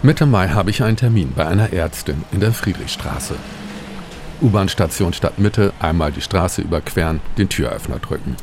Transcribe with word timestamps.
Mitte 0.00 0.26
Mai 0.26 0.48
habe 0.50 0.70
ich 0.70 0.84
einen 0.84 0.96
Termin 0.96 1.32
bei 1.34 1.44
einer 1.44 1.72
Ärztin 1.72 2.22
in 2.30 2.38
der 2.38 2.52
Friedrichstraße. 2.52 3.34
U-Bahn-Station 4.40 5.12
Stadtmitte, 5.12 5.72
einmal 5.80 6.12
die 6.12 6.20
Straße 6.20 6.62
überqueren, 6.62 7.20
den 7.36 7.48
Türöffner 7.48 7.98
drücken. 7.98 8.36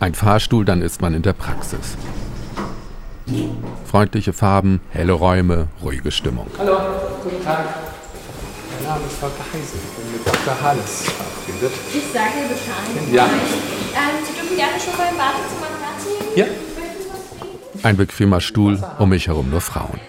Ein 0.00 0.14
Fahrstuhl, 0.14 0.64
dann 0.64 0.80
ist 0.80 1.02
man 1.02 1.12
in 1.12 1.20
der 1.20 1.34
Praxis. 1.34 1.98
Freundliche 3.84 4.32
Farben, 4.32 4.80
helle 4.88 5.12
Räume, 5.12 5.68
ruhige 5.82 6.10
Stimmung. 6.10 6.46
Hallo, 6.56 6.78
guten 7.22 7.44
Tag. 7.44 7.66
Mein 8.78 8.88
Name 8.88 9.04
ist 9.06 9.18
Volker 9.18 9.44
Heise. 9.52 9.76
Ich 9.76 10.02
bin 10.02 10.12
mit 10.12 10.26
Dr. 10.26 10.62
Halles 10.62 11.02
verabredet. 11.10 11.78
Ich 11.92 12.04
sage 12.10 12.48
Bescheid. 12.48 13.12
Ja. 13.12 13.24
Ähm, 13.26 14.24
Sie 14.26 14.32
dürfen 14.32 14.56
gerne 14.56 14.80
schon 14.80 14.96
mal 14.96 15.10
im 15.10 15.18
Badezimmer 15.18 15.66
nehmen. 15.68 16.36
Ja. 16.36 16.69
Ein 17.82 17.96
bequemer 17.96 18.42
Stuhl, 18.42 18.78
um 18.98 19.08
mich 19.08 19.28
herum 19.28 19.48
nur 19.48 19.62
Frauen. 19.62 20.00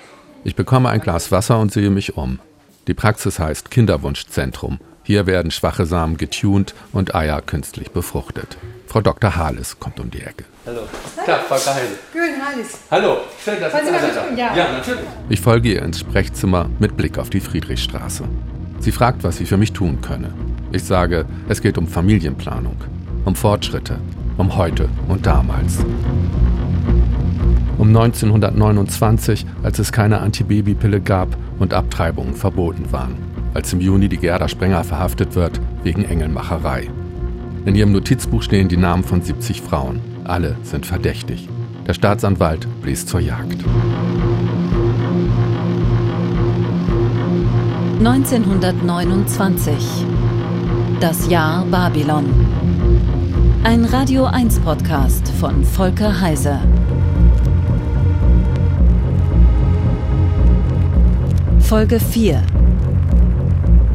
Ich 0.44 0.55
bekomme 0.55 0.90
ein 0.90 1.00
Glas 1.00 1.32
Wasser 1.32 1.58
und 1.59 1.72
sehe 1.72 1.90
mich 1.90 2.18
um. 2.18 2.40
Die 2.88 2.94
Praxis 2.94 3.40
heißt 3.40 3.72
Kinderwunschzentrum. 3.72 4.80
Hier 5.04 5.26
werden 5.26 5.52
schwache 5.52 5.86
Samen 5.86 6.18
getunt 6.18 6.76
und 6.91 7.16
Eier 7.16 7.41
künstlich 7.41 7.91
befruchtet. 7.91 8.58
Frau 8.88 8.99
Dr. 8.99 9.38
Hales 9.38 9.80
kommt 9.80 10.02
um 10.02 10.12
die 10.12 10.22
Ecke. 10.22 10.44
Hallo. 10.66 10.82
Tag, 11.26 11.44
Volker 11.44 11.76
Heise. 11.76 11.96
Schön, 12.12 12.41
alles. 12.46 12.80
Hallo. 12.91 13.18
Schön, 13.44 13.62
dass 13.62 13.72
Sie 13.72 13.91
da 13.91 14.22
tun? 14.22 14.38
Ja. 14.38 14.54
Ja, 14.54 14.72
natürlich. 14.74 15.05
Ich 15.30 15.40
folge 15.40 15.72
ihr 15.72 15.82
ins 15.82 16.02
Sprechzimmer 16.02 16.70
mit 16.80 16.98
Blick 16.98 17.18
auf 17.18 17.30
die 17.30 17.40
Friedrichstraße. 17.40 18.26
Sie 18.80 18.91
fragt, 18.91 19.24
was 19.24 19.38
sie 19.38 19.46
für 19.46 19.58
mich 19.58 19.72
tun 19.72 20.02
könne. 20.02 20.34
Ich 20.74 20.84
sage, 20.84 21.26
es 21.48 21.62
geht 21.62 21.77
um 21.77 21.88
Familienplanung, 21.88 22.77
um 23.24 23.35
Fortschritte, 23.35 23.98
um 24.38 24.58
heute 24.58 24.90
und 25.08 25.26
damals. 25.26 25.77
Um 27.81 27.88
1929, 27.88 29.45
als 29.63 29.80
es 29.80 29.91
keine 29.91 30.20
Antibabypille 30.20 31.02
gab 31.02 31.35
und 31.57 31.74
Abtreibungen 31.74 32.35
verboten 32.35 32.91
waren. 32.91 33.15
Als 33.55 33.73
im 33.73 33.82
Juni 33.82 34.07
die 34.07 34.18
Gerda 34.18 34.48
Sprenger 34.48 34.84
verhaftet 34.84 35.34
wird 35.34 35.60
wegen 35.82 36.05
Engelmacherei. 36.05 36.91
In 37.65 37.73
ihrem 37.73 37.91
Notizbuch 37.91 38.43
stehen 38.43 38.68
die 38.68 38.77
Namen 38.77 39.04
von 39.04 39.23
70 39.23 39.63
Frauen. 39.63 39.99
Alle 40.26 40.57
sind 40.62 40.85
verdächtig. 40.85 41.49
Der 41.88 41.96
Staatsanwalt 41.96 42.68
bläst 42.84 43.10
zur 43.10 43.20
Jagd. 43.20 43.65
1929. 47.98 49.73
Das 50.99 51.27
Jahr 51.27 51.66
Babylon. 51.66 52.26
Ein 53.63 53.85
Radio 53.85 54.26
1 54.26 54.60
Podcast 54.60 55.27
von 55.40 55.63
Volker 55.63 56.21
Heise. 56.21 56.60
Folge 61.72 62.02
4. 62.02 62.44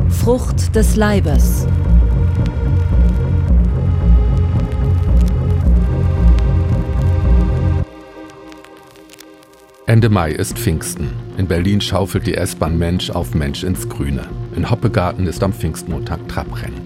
Frucht 0.08 0.74
des 0.74 0.96
Leibes. 0.96 1.66
Ende 9.84 10.08
Mai 10.08 10.32
ist 10.32 10.58
Pfingsten. 10.58 11.10
In 11.36 11.46
Berlin 11.48 11.82
schaufelt 11.82 12.26
die 12.26 12.36
S-Bahn 12.36 12.78
Mensch 12.78 13.10
auf 13.10 13.34
Mensch 13.34 13.62
ins 13.62 13.86
Grüne. 13.90 14.24
In 14.56 14.70
Hoppegarten 14.70 15.26
ist 15.26 15.42
am 15.42 15.52
Pfingstmontag 15.52 16.26
Trabrennen. 16.28 16.80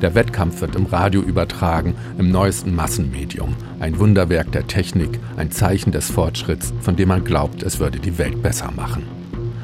Der 0.00 0.14
Wettkampf 0.14 0.60
wird 0.60 0.76
im 0.76 0.86
Radio 0.86 1.20
übertragen, 1.20 1.96
im 2.16 2.30
neuesten 2.30 2.76
Massenmedium. 2.76 3.56
Ein 3.80 3.98
Wunderwerk 3.98 4.52
der 4.52 4.68
Technik, 4.68 5.18
ein 5.36 5.50
Zeichen 5.50 5.90
des 5.90 6.12
Fortschritts, 6.12 6.72
von 6.80 6.94
dem 6.94 7.08
man 7.08 7.24
glaubt, 7.24 7.64
es 7.64 7.80
würde 7.80 7.98
die 7.98 8.18
Welt 8.18 8.40
besser 8.40 8.70
machen. 8.70 9.17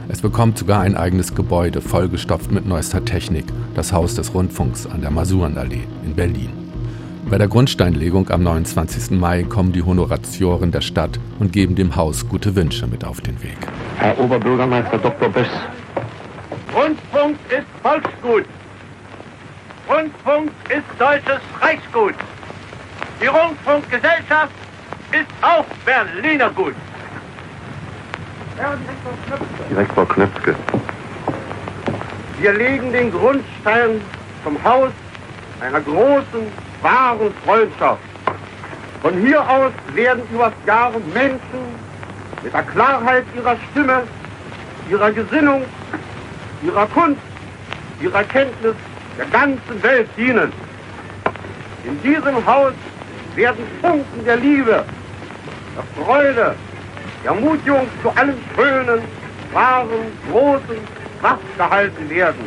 Es 0.08 0.20
bekommt 0.20 0.58
sogar 0.58 0.80
ein 0.80 0.96
eigenes 0.96 1.34
Gebäude, 1.34 1.80
vollgestopft 1.80 2.52
mit 2.52 2.66
neuester 2.66 3.04
Technik, 3.04 3.46
das 3.74 3.92
Haus 3.92 4.14
des 4.14 4.34
Rundfunks 4.34 4.86
an 4.86 5.00
der 5.00 5.10
Masurenallee 5.10 5.84
in 6.04 6.14
Berlin. 6.14 6.50
Bei 7.30 7.38
der 7.38 7.48
Grundsteinlegung 7.48 8.28
am 8.28 8.42
29. 8.42 9.18
Mai 9.18 9.44
kommen 9.44 9.72
die 9.72 9.82
Honoratioren 9.82 10.70
der 10.72 10.82
Stadt 10.82 11.18
und 11.38 11.52
geben 11.52 11.74
dem 11.74 11.96
Haus 11.96 12.28
gute 12.28 12.54
Wünsche 12.54 12.86
mit 12.86 13.04
auf 13.04 13.22
den 13.22 13.42
Weg. 13.42 13.56
Herr 13.96 14.18
Oberbürgermeister 14.20 14.98
Dr. 14.98 15.30
Böss. 15.30 15.48
Rundfunk 16.74 17.38
ist 17.48 17.66
Volksgut. 17.82 18.44
Rundfunk 19.88 20.50
ist 20.68 21.00
deutsches 21.00 21.40
Reichsgut. 21.60 22.14
Die 23.22 23.26
Rundfunkgesellschaft 23.26 24.52
ist 25.12 25.30
auch 25.40 25.64
Berliner 25.86 26.50
Gut. 26.50 26.74
Herr 28.56 28.78
Direktor 29.68 30.08
Knöpfke, 30.08 30.54
wir 32.38 32.52
legen 32.52 32.92
den 32.92 33.10
Grundstein 33.10 34.00
zum 34.44 34.62
Haus 34.62 34.90
einer 35.60 35.80
großen, 35.80 36.46
wahren 36.80 37.34
Freundschaft. 37.44 38.02
Von 39.02 39.18
hier 39.18 39.40
aus 39.40 39.72
werden 39.94 40.22
über 40.32 40.52
Jahre 40.66 41.00
Menschen 41.12 41.40
mit 42.44 42.54
der 42.54 42.62
Klarheit 42.62 43.24
ihrer 43.34 43.56
Stimme, 43.70 44.02
ihrer 44.88 45.10
Gesinnung, 45.10 45.64
ihrer 46.62 46.86
Kunst, 46.86 47.20
ihrer 48.00 48.22
Kenntnis 48.22 48.76
der 49.18 49.26
ganzen 49.26 49.82
Welt 49.82 50.08
dienen. 50.16 50.52
In 51.84 52.00
diesem 52.02 52.46
Haus 52.46 52.72
werden 53.34 53.64
Funken 53.82 54.24
der 54.24 54.36
Liebe, 54.36 54.84
der 55.76 56.04
Freude, 56.04 56.54
Ermutigung 57.24 57.86
zu 58.02 58.10
allem 58.10 58.36
Schönen, 58.54 59.00
Wahren, 59.52 60.12
Großen 60.30 60.78
Kraft 61.20 61.56
gehalten 61.56 62.10
werden. 62.10 62.44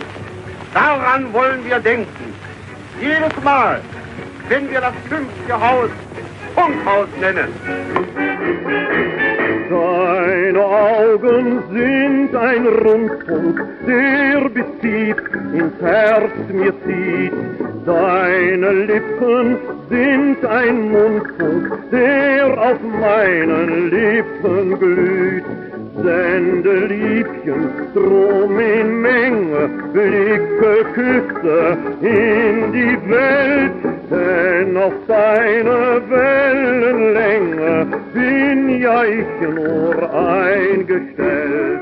Daran 0.74 1.34
wollen 1.34 1.66
wir 1.66 1.80
denken. 1.80 2.34
Jedes 3.02 3.44
Mal, 3.44 3.82
wenn 4.50 4.70
wir 4.70 4.82
das 4.82 4.94
fünfte 5.10 5.60
Haus 5.60 5.90
Funkhaus 6.56 7.08
nennen. 7.20 7.54
Seine 10.58 10.70
Augen 10.70 11.64
sind 11.72 12.36
ein 12.36 12.66
Rundfunk, 12.66 13.64
der 13.86 14.50
bis 14.50 14.66
tief 14.82 15.16
ins 15.54 15.80
Herz 15.80 16.32
mir 16.52 16.74
zieht. 16.84 17.32
Seine 17.86 18.72
Lippen 18.72 19.58
sind 19.90 20.44
ein 20.46 20.92
Mundfunk, 20.92 21.92
der 21.92 22.60
auf 22.60 22.80
meinen 23.00 23.92
Lippen 23.92 24.80
glüht. 24.80 25.67
Sende 26.04 26.86
Liebchen 26.86 27.72
drum 27.96 28.60
in 28.60 29.02
Menge, 29.02 29.68
Blicke, 29.92 30.86
Küsse 30.94 31.78
in 32.02 32.72
die 32.72 32.98
Welt, 33.10 33.74
denn 34.12 34.78
auf 34.78 34.94
deine 35.08 36.02
Wellenlänge 36.08 37.88
bin 38.14 38.80
ja 38.80 39.04
ich 39.06 39.26
nur 39.42 40.14
eingestellt. 40.14 41.82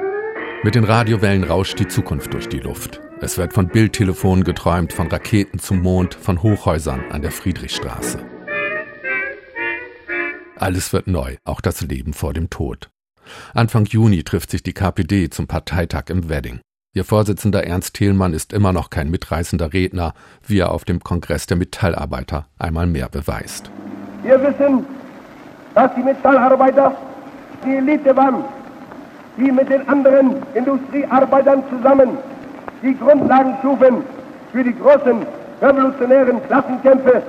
Mit 0.63 0.75
den 0.75 0.85
Radiowellen 0.85 1.43
rauscht 1.43 1.77
die 1.79 1.87
Zukunft 1.87 2.33
durch 2.33 2.47
die 2.47 2.59
Luft. 2.59 3.01
Es 3.19 3.37
wird 3.37 3.53
von 3.53 3.67
Bildtelefonen 3.67 4.45
geträumt, 4.45 4.93
von 4.93 5.07
Raketen 5.07 5.59
zum 5.59 5.81
Mond, 5.81 6.15
von 6.15 6.41
Hochhäusern 6.41 7.03
an 7.11 7.21
der 7.21 7.31
Friedrichstraße. 7.31 8.19
Alles 10.55 10.93
wird 10.93 11.07
neu, 11.07 11.35
auch 11.43 11.59
das 11.59 11.81
Leben 11.81 12.13
vor 12.13 12.31
dem 12.33 12.49
Tod. 12.49 12.89
Anfang 13.53 13.85
Juni 13.85 14.23
trifft 14.23 14.51
sich 14.51 14.63
die 14.63 14.73
KPD 14.73 15.29
zum 15.29 15.47
Parteitag 15.47 16.09
im 16.09 16.29
Wedding. 16.29 16.59
Ihr 16.93 17.03
Vorsitzender 17.03 17.65
Ernst 17.65 17.95
Thielmann 17.95 18.33
ist 18.33 18.53
immer 18.53 18.71
noch 18.71 18.89
kein 18.89 19.09
mitreißender 19.11 19.73
Redner, 19.73 20.13
wie 20.47 20.59
er 20.59 20.71
auf 20.71 20.85
dem 20.85 21.01
Kongress 21.01 21.45
der 21.45 21.57
Metallarbeiter 21.57 22.45
einmal 22.57 22.87
mehr 22.87 23.09
beweist. 23.09 23.69
Wir 24.23 24.41
wissen, 24.41 24.85
dass 25.73 25.93
die 25.95 26.03
Metallarbeiter 26.03 26.95
die 27.65 27.75
Elite 27.75 28.15
waren, 28.15 28.45
die 29.37 29.51
mit 29.51 29.69
den 29.69 29.87
anderen 29.89 30.37
Industriearbeitern 30.53 31.63
zusammen 31.69 32.17
die 32.81 32.95
Grundlagen 32.97 33.55
schufen 33.61 34.03
für 34.51 34.63
die 34.63 34.73
großen 34.73 35.25
revolutionären 35.61 36.41
Klassenkämpfe 36.47 37.23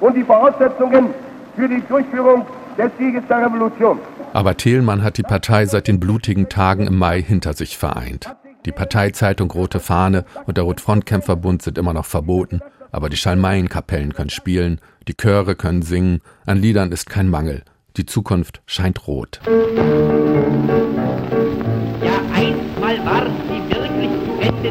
und 0.00 0.16
die 0.16 0.24
Voraussetzungen 0.24 1.14
für 1.54 1.68
die 1.68 1.80
Durchführung 1.82 2.44
des 2.76 2.90
Sieges 2.98 3.22
der 3.28 3.46
Revolution. 3.46 3.98
Aber 4.32 4.56
Thielmann 4.56 5.02
hat 5.02 5.18
die 5.18 5.22
Partei 5.22 5.66
seit 5.66 5.88
den 5.88 6.00
blutigen 6.00 6.48
Tagen 6.48 6.86
im 6.86 6.96
Mai 6.96 7.22
hinter 7.22 7.52
sich 7.52 7.76
vereint. 7.76 8.34
Die 8.64 8.72
Parteizeitung 8.72 9.50
Rote 9.50 9.80
Fahne 9.80 10.24
und 10.46 10.56
der 10.56 10.64
Rotfrontkämpferbund 10.64 11.62
sind 11.62 11.78
immer 11.78 11.92
noch 11.92 12.06
verboten, 12.06 12.60
aber 12.90 13.08
die 13.08 13.16
Schalmeienkapellen 13.16 14.14
können 14.14 14.30
spielen, 14.30 14.80
die 15.08 15.16
Chöre 15.16 15.56
können 15.56 15.82
singen, 15.82 16.20
an 16.46 16.58
Liedern 16.58 16.92
ist 16.92 17.10
kein 17.10 17.28
Mangel. 17.28 17.62
Die 17.96 18.06
Zukunft 18.06 18.62
scheint 18.66 19.06
rot. 19.06 19.40
Ja, 19.46 20.91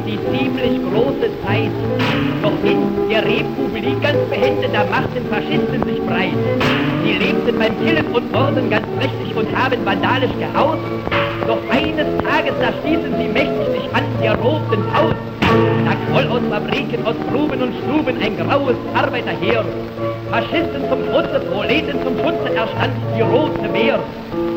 die 0.05 0.17
ziemlich 0.31 0.79
große 0.91 1.29
Zeit. 1.45 1.71
Doch 2.41 2.57
in 2.63 3.09
der 3.09 3.23
Republik 3.23 4.01
ganz 4.01 4.17
behende, 4.29 4.67
da 4.73 4.83
machten 4.85 5.25
Faschisten 5.29 5.83
sich 5.83 6.01
breit. 6.05 6.37
Sie 7.03 7.13
lebten 7.13 7.57
beim 7.59 7.73
Killen 7.83 8.05
und 8.07 8.31
Morden 8.31 8.69
ganz 8.69 8.85
prächtig 8.97 9.35
und 9.35 9.47
haben 9.55 9.85
vandalisch 9.85 10.35
gehaut. 10.39 10.79
Doch 11.47 11.59
eines 11.69 12.07
Tages, 12.23 12.53
da 12.61 12.71
stießen 12.79 13.13
sie 13.17 13.27
mächtig 13.27 13.67
sich 13.73 13.93
an 13.93 14.03
der 14.21 14.35
roten 14.35 14.83
Haus. 14.93 15.15
Da 15.85 15.93
quoll 16.07 16.27
aus 16.27 16.41
Fabriken, 16.49 17.05
aus 17.05 17.15
Gruben 17.31 17.61
und 17.61 17.73
Stuben 17.83 18.15
ein 18.21 18.37
graues 18.37 18.75
Arbeiterheer. 18.95 19.65
Faschisten 20.29 20.87
zum 20.89 20.99
Trutze, 21.11 21.41
Proleten 21.51 21.97
zum 22.03 22.17
Schutze 22.17 22.55
erstand 22.55 22.93
die 23.15 23.21
Rote 23.21 23.67
Meer. 23.71 23.99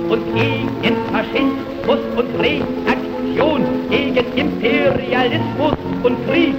Und 0.08 0.22
gegen 0.34 0.96
Faschismus 1.10 1.98
und 2.16 2.40
Reaktion, 2.40 3.64
gegen 3.94 4.26
Imperialismus 4.36 5.76
und 6.02 6.16
Krieg. 6.26 6.56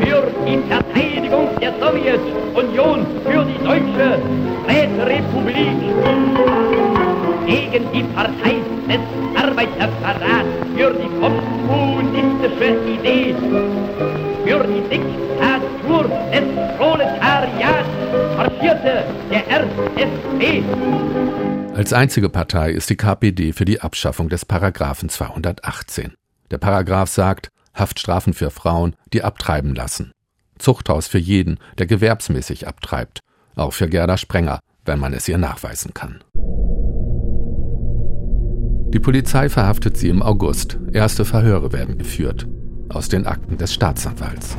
Für 0.00 0.22
die 0.46 0.58
Verteidigung 0.68 1.48
der 1.60 1.72
Sowjetunion, 1.80 3.06
für 3.24 3.44
die 3.44 3.60
deutsche 3.64 4.08
Räterepublik. 4.68 5.78
Gegen 7.46 7.84
die 7.92 8.04
Partei 8.14 8.56
des 8.88 9.02
Arbeiterverrats, 9.42 10.52
für 10.76 10.92
die 11.00 11.10
kommunistische 11.20 12.70
Idee. 12.94 13.34
Für 14.44 14.64
die 14.64 14.82
Diktatur 14.90 16.04
des 16.32 16.46
Proletariats 16.76 17.88
marschierte 18.36 19.04
der 19.30 19.42
RSP. 19.96 20.62
Als 21.74 21.92
einzige 21.92 22.28
Partei 22.28 22.70
ist 22.72 22.90
die 22.90 22.96
KPD 22.96 23.52
für 23.52 23.64
die 23.64 23.80
Abschaffung 23.80 24.28
des 24.28 24.44
Paragraphen 24.44 25.08
218. 25.08 26.14
Der 26.50 26.58
Paragraph 26.58 27.08
sagt, 27.08 27.48
Haftstrafen 27.74 28.34
für 28.34 28.50
Frauen, 28.50 28.94
die 29.12 29.22
abtreiben 29.22 29.74
lassen. 29.74 30.12
Zuchthaus 30.58 31.08
für 31.08 31.18
jeden, 31.18 31.58
der 31.78 31.86
gewerbsmäßig 31.86 32.68
abtreibt. 32.68 33.20
Auch 33.56 33.72
für 33.72 33.88
Gerda 33.88 34.16
Sprenger, 34.16 34.60
wenn 34.84 34.98
man 34.98 35.12
es 35.12 35.28
ihr 35.28 35.38
nachweisen 35.38 35.94
kann. 35.94 36.22
Die 38.92 39.00
Polizei 39.00 39.48
verhaftet 39.48 39.96
sie 39.96 40.10
im 40.10 40.22
August. 40.22 40.78
Erste 40.92 41.24
Verhöre 41.24 41.72
werden 41.72 41.96
geführt. 41.96 42.46
Aus 42.90 43.08
den 43.08 43.26
Akten 43.26 43.56
des 43.56 43.72
Staatsanwalts. 43.72 44.56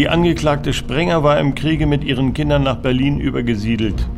Die 0.00 0.08
Angeklagte 0.08 0.72
Sprenger 0.72 1.22
war 1.24 1.38
im 1.38 1.54
Kriege 1.54 1.84
mit 1.84 2.04
ihren 2.04 2.32
Kindern 2.32 2.62
nach 2.62 2.76
Berlin 2.76 3.20
übergesiedelt. 3.20 4.08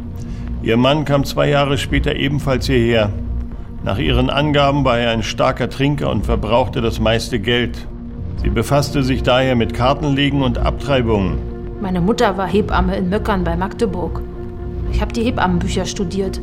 Ihr 0.62 0.76
Mann 0.76 1.04
kam 1.04 1.24
zwei 1.24 1.48
Jahre 1.48 1.76
später 1.76 2.14
ebenfalls 2.14 2.66
hierher. 2.66 3.10
Nach 3.82 3.98
ihren 3.98 4.30
Angaben 4.30 4.84
war 4.84 5.00
er 5.00 5.10
ein 5.10 5.24
starker 5.24 5.68
Trinker 5.68 6.08
und 6.12 6.24
verbrauchte 6.24 6.82
das 6.82 7.00
meiste 7.00 7.40
Geld. 7.40 7.88
Sie 8.36 8.48
befasste 8.50 9.02
sich 9.02 9.24
daher 9.24 9.56
mit 9.56 9.74
Kartenlegen 9.74 10.42
und 10.42 10.56
Abtreibungen. 10.56 11.38
Meine 11.80 12.00
Mutter 12.00 12.36
war 12.36 12.46
Hebamme 12.46 12.96
in 12.96 13.08
Möckern 13.08 13.42
bei 13.42 13.56
Magdeburg. 13.56 14.22
Ich 14.92 15.00
habe 15.00 15.12
die 15.12 15.24
Hebammenbücher 15.24 15.86
studiert. 15.86 16.40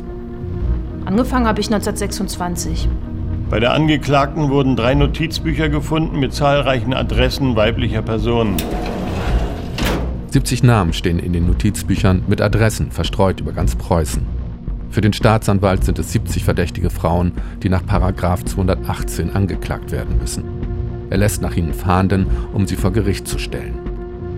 Angefangen 1.06 1.46
habe 1.46 1.62
ich 1.62 1.68
1926. 1.68 2.90
Bei 3.48 3.58
der 3.58 3.72
Angeklagten 3.72 4.50
wurden 4.50 4.76
drei 4.76 4.94
Notizbücher 4.94 5.70
gefunden 5.70 6.20
mit 6.20 6.34
zahlreichen 6.34 6.92
Adressen 6.92 7.56
weiblicher 7.56 8.02
Personen. 8.02 8.56
70 10.30 10.62
Namen 10.62 10.92
stehen 10.92 11.18
in 11.18 11.32
den 11.32 11.48
Notizbüchern 11.48 12.22
mit 12.28 12.40
Adressen 12.40 12.92
verstreut 12.92 13.40
über 13.40 13.50
ganz 13.50 13.74
Preußen. 13.74 14.22
Für 14.88 15.00
den 15.00 15.12
Staatsanwalt 15.12 15.84
sind 15.84 15.98
es 15.98 16.12
70 16.12 16.44
verdächtige 16.44 16.90
Frauen, 16.90 17.32
die 17.64 17.68
nach 17.68 17.84
Paragraf 17.84 18.44
218 18.44 19.30
angeklagt 19.30 19.90
werden 19.90 20.18
müssen. 20.18 20.44
Er 21.10 21.18
lässt 21.18 21.42
nach 21.42 21.56
ihnen 21.56 21.74
fahnden, 21.74 22.26
um 22.52 22.68
sie 22.68 22.76
vor 22.76 22.92
Gericht 22.92 23.26
zu 23.26 23.40
stellen. 23.40 23.74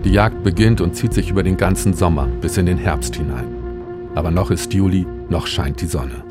Die 0.03 0.11
Jagd 0.11 0.43
beginnt 0.43 0.81
und 0.81 0.95
zieht 0.95 1.13
sich 1.13 1.29
über 1.29 1.43
den 1.43 1.57
ganzen 1.57 1.93
Sommer 1.93 2.25
bis 2.41 2.57
in 2.57 2.65
den 2.65 2.79
Herbst 2.79 3.15
hinein. 3.15 3.45
Aber 4.15 4.31
noch 4.31 4.49
ist 4.49 4.73
Juli, 4.73 5.05
noch 5.29 5.45
scheint 5.45 5.79
die 5.79 5.85
Sonne. 5.85 6.23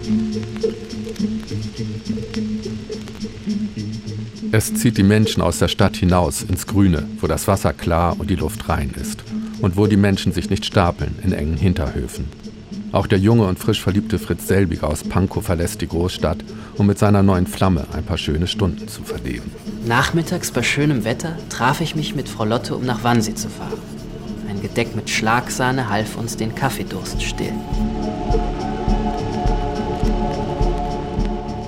Es 4.50 4.74
zieht 4.74 4.98
die 4.98 5.04
Menschen 5.04 5.40
aus 5.40 5.60
der 5.60 5.68
Stadt 5.68 5.96
hinaus 5.96 6.42
ins 6.42 6.66
Grüne, 6.66 7.06
wo 7.20 7.28
das 7.28 7.46
Wasser 7.46 7.72
klar 7.72 8.16
und 8.18 8.28
die 8.28 8.36
Luft 8.36 8.68
rein 8.68 8.90
ist 9.00 9.22
und 9.62 9.76
wo 9.78 9.86
die 9.86 9.96
Menschen 9.96 10.32
sich 10.32 10.50
nicht 10.50 10.66
stapeln 10.66 11.18
in 11.22 11.32
engen 11.32 11.56
Hinterhöfen. 11.56 12.26
Auch 12.92 13.06
der 13.06 13.18
junge 13.18 13.46
und 13.46 13.58
frisch 13.58 13.80
verliebte 13.80 14.18
Fritz 14.18 14.46
Selbiger 14.46 14.88
aus 14.88 15.02
Pankow 15.02 15.42
verlässt 15.42 15.80
die 15.80 15.88
Großstadt, 15.88 16.44
um 16.76 16.86
mit 16.86 16.98
seiner 16.98 17.22
neuen 17.22 17.46
Flamme 17.46 17.86
ein 17.94 18.04
paar 18.04 18.18
schöne 18.18 18.46
Stunden 18.46 18.86
zu 18.86 19.02
verleben. 19.02 19.50
Nachmittags 19.86 20.50
bei 20.50 20.62
schönem 20.62 21.04
Wetter 21.04 21.38
traf 21.48 21.80
ich 21.80 21.96
mich 21.96 22.14
mit 22.14 22.28
Frau 22.28 22.44
Lotte, 22.44 22.76
um 22.76 22.84
nach 22.84 23.02
Wannsee 23.02 23.34
zu 23.34 23.48
fahren. 23.48 23.80
Ein 24.50 24.60
Gedeck 24.60 24.94
mit 24.94 25.08
Schlagsahne 25.08 25.88
half 25.88 26.16
uns 26.16 26.36
den 26.36 26.54
Kaffeedurst 26.54 27.22
stillen. 27.22 27.60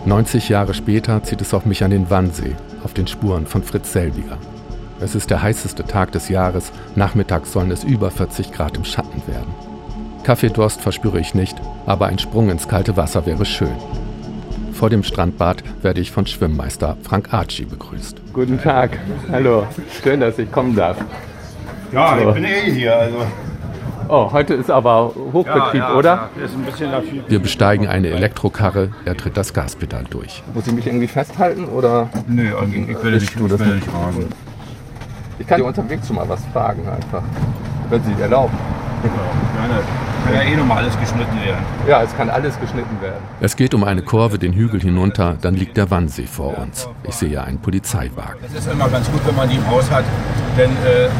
90 0.04 0.50
Jahre 0.50 0.74
später 0.74 1.22
zieht 1.22 1.40
es 1.40 1.54
auch 1.54 1.64
mich 1.64 1.82
an 1.82 1.90
den 1.90 2.10
Wannsee, 2.10 2.54
auf 2.82 2.92
den 2.92 3.06
Spuren 3.06 3.46
von 3.46 3.62
Fritz 3.62 3.90
Selbiger. 3.92 4.38
Es 5.00 5.14
ist 5.14 5.30
der 5.30 5.42
heißeste 5.42 5.84
Tag 5.84 6.12
des 6.12 6.28
Jahres, 6.28 6.72
nachmittags 6.94 7.52
sollen 7.52 7.70
es 7.70 7.84
über 7.84 8.10
40 8.10 8.52
Grad 8.52 8.76
im 8.76 8.84
Schatten 8.84 9.22
werden. 9.26 9.52
Kaffeedurst 10.22 10.80
verspüre 10.80 11.20
ich 11.20 11.34
nicht, 11.34 11.56
aber 11.86 12.06
ein 12.06 12.18
Sprung 12.18 12.48
ins 12.48 12.68
kalte 12.68 12.96
Wasser 12.96 13.26
wäre 13.26 13.44
schön. 13.44 13.74
Vor 14.72 14.90
dem 14.90 15.02
Strandbad 15.02 15.62
werde 15.82 16.00
ich 16.00 16.10
von 16.10 16.26
Schwimmmeister 16.26 16.96
Frank 17.02 17.32
Archie 17.32 17.64
begrüßt. 17.66 18.16
Guten 18.32 18.60
Tag, 18.60 18.98
hallo, 19.30 19.66
schön, 20.02 20.20
dass 20.20 20.38
ich 20.38 20.50
kommen 20.50 20.74
darf. 20.74 20.96
Ja, 21.92 22.16
So. 22.18 22.28
ich 22.28 22.34
bin 22.34 22.44
eh 22.44 22.72
hier, 22.72 22.96
also. 22.96 23.16
Oh, 24.08 24.30
heute 24.32 24.54
ist 24.54 24.70
aber 24.70 25.14
Hochbetrieb, 25.32 25.80
ja, 25.80 25.90
ja, 25.90 25.94
oder? 25.96 26.28
Ja, 26.38 26.44
ist 26.44 26.54
ein 26.54 26.62
bisschen 26.64 26.90
dafür. 26.90 27.22
Wir 27.26 27.38
besteigen 27.38 27.86
eine 27.86 28.08
Elektrokarre, 28.08 28.90
er 29.04 29.16
tritt 29.16 29.36
das 29.36 29.54
Gaspedal 29.54 30.04
durch. 30.10 30.42
Muss 30.52 30.66
ich 30.66 30.72
mich 30.74 30.86
irgendwie 30.86 31.06
festhalten 31.06 31.66
oder? 31.66 32.08
Nö, 32.26 32.54
also 32.54 32.72
ich 32.72 33.02
will 33.02 33.12
nicht, 33.12 33.32
tu 33.36 33.44
ich 33.46 33.50
das 33.50 33.60
will 33.60 33.66
nicht. 33.68 33.86
nicht 33.86 33.90
fragen. 33.90 34.26
Ich 35.38 35.46
kann 35.46 35.60
dir 35.60 35.66
unterwegs 35.66 36.06
schon 36.06 36.16
mal 36.16 36.28
was 36.28 36.40
fragen 36.52 36.82
einfach, 36.88 37.22
wenn 37.90 38.02
Sie 38.04 38.22
erlauben. 38.22 38.56
Ja, 39.02 39.10
gerne. 39.10 39.82
Kann 40.24 40.34
ja 40.34 40.40
eh 40.40 40.56
nochmal 40.56 40.78
alles 40.78 40.98
geschnitten 40.98 41.36
werden. 41.44 41.62
Ja, 41.86 42.02
es 42.02 42.16
kann 42.16 42.30
alles 42.30 42.58
geschnitten 42.58 42.96
werden. 43.02 43.20
Es 43.40 43.56
geht 43.56 43.74
um 43.74 43.84
eine 43.84 44.00
Kurve 44.00 44.38
den 44.38 44.54
Hügel 44.54 44.80
hinunter, 44.80 45.36
dann 45.38 45.54
liegt 45.54 45.76
der 45.76 45.90
Wannsee 45.90 46.26
vor 46.26 46.56
uns. 46.56 46.88
Ich 47.02 47.14
sehe 47.14 47.42
einen 47.42 47.58
Polizeiwagen. 47.58 48.36
Das 48.40 48.54
ist 48.54 48.72
immer 48.72 48.88
ganz 48.88 49.10
gut, 49.10 49.20
wenn 49.26 49.36
man 49.36 49.50
die 49.50 49.56
im 49.56 49.68
Haus 49.68 49.90
hat, 49.90 50.04
denn 50.56 50.70
äh, 50.70 51.10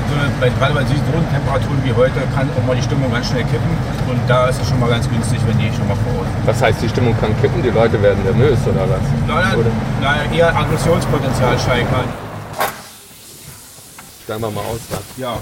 bei, 0.41 0.49
gerade 0.49 0.73
bei 0.73 0.85
diesen 0.85 1.05
hohen 1.13 1.29
Temperaturen 1.31 1.85
wie 1.85 1.93
heute 1.93 2.21
kann 2.35 2.49
auch 2.57 2.67
mal 2.67 2.77
die 2.77 2.83
Stimmung 2.83 3.13
ganz 3.13 3.29
schnell 3.29 3.45
kippen 3.45 3.77
und 4.09 4.21
da 4.27 4.47
ist 4.47 4.63
es 4.63 4.69
schon 4.71 4.81
mal 4.81 4.89
ganz 4.89 5.07
günstig, 5.11 5.39
wenn 5.47 5.59
die 5.59 5.69
schon 5.77 5.87
mal 5.87 5.97
vor 5.97 6.21
Ort 6.21 6.29
sind. 6.33 6.47
Was 6.47 6.63
heißt, 6.63 6.83
die 6.83 6.89
Stimmung 6.89 7.15
kann 7.21 7.39
kippen, 7.43 7.63
die 7.63 7.69
Leute 7.69 8.01
werden 8.01 8.25
nervös 8.25 8.59
oder 8.65 8.89
was? 8.89 9.05
Nein, 9.29 9.67
nein, 10.01 10.33
eher 10.33 10.57
Aggressionspotenzial 10.57 11.59
steigern. 11.59 12.24
Steigen 14.25 14.41
wir 14.43 14.51
mal 14.51 14.61
aus. 14.63 14.81
Was? 14.91 15.03
Ja. 15.19 15.39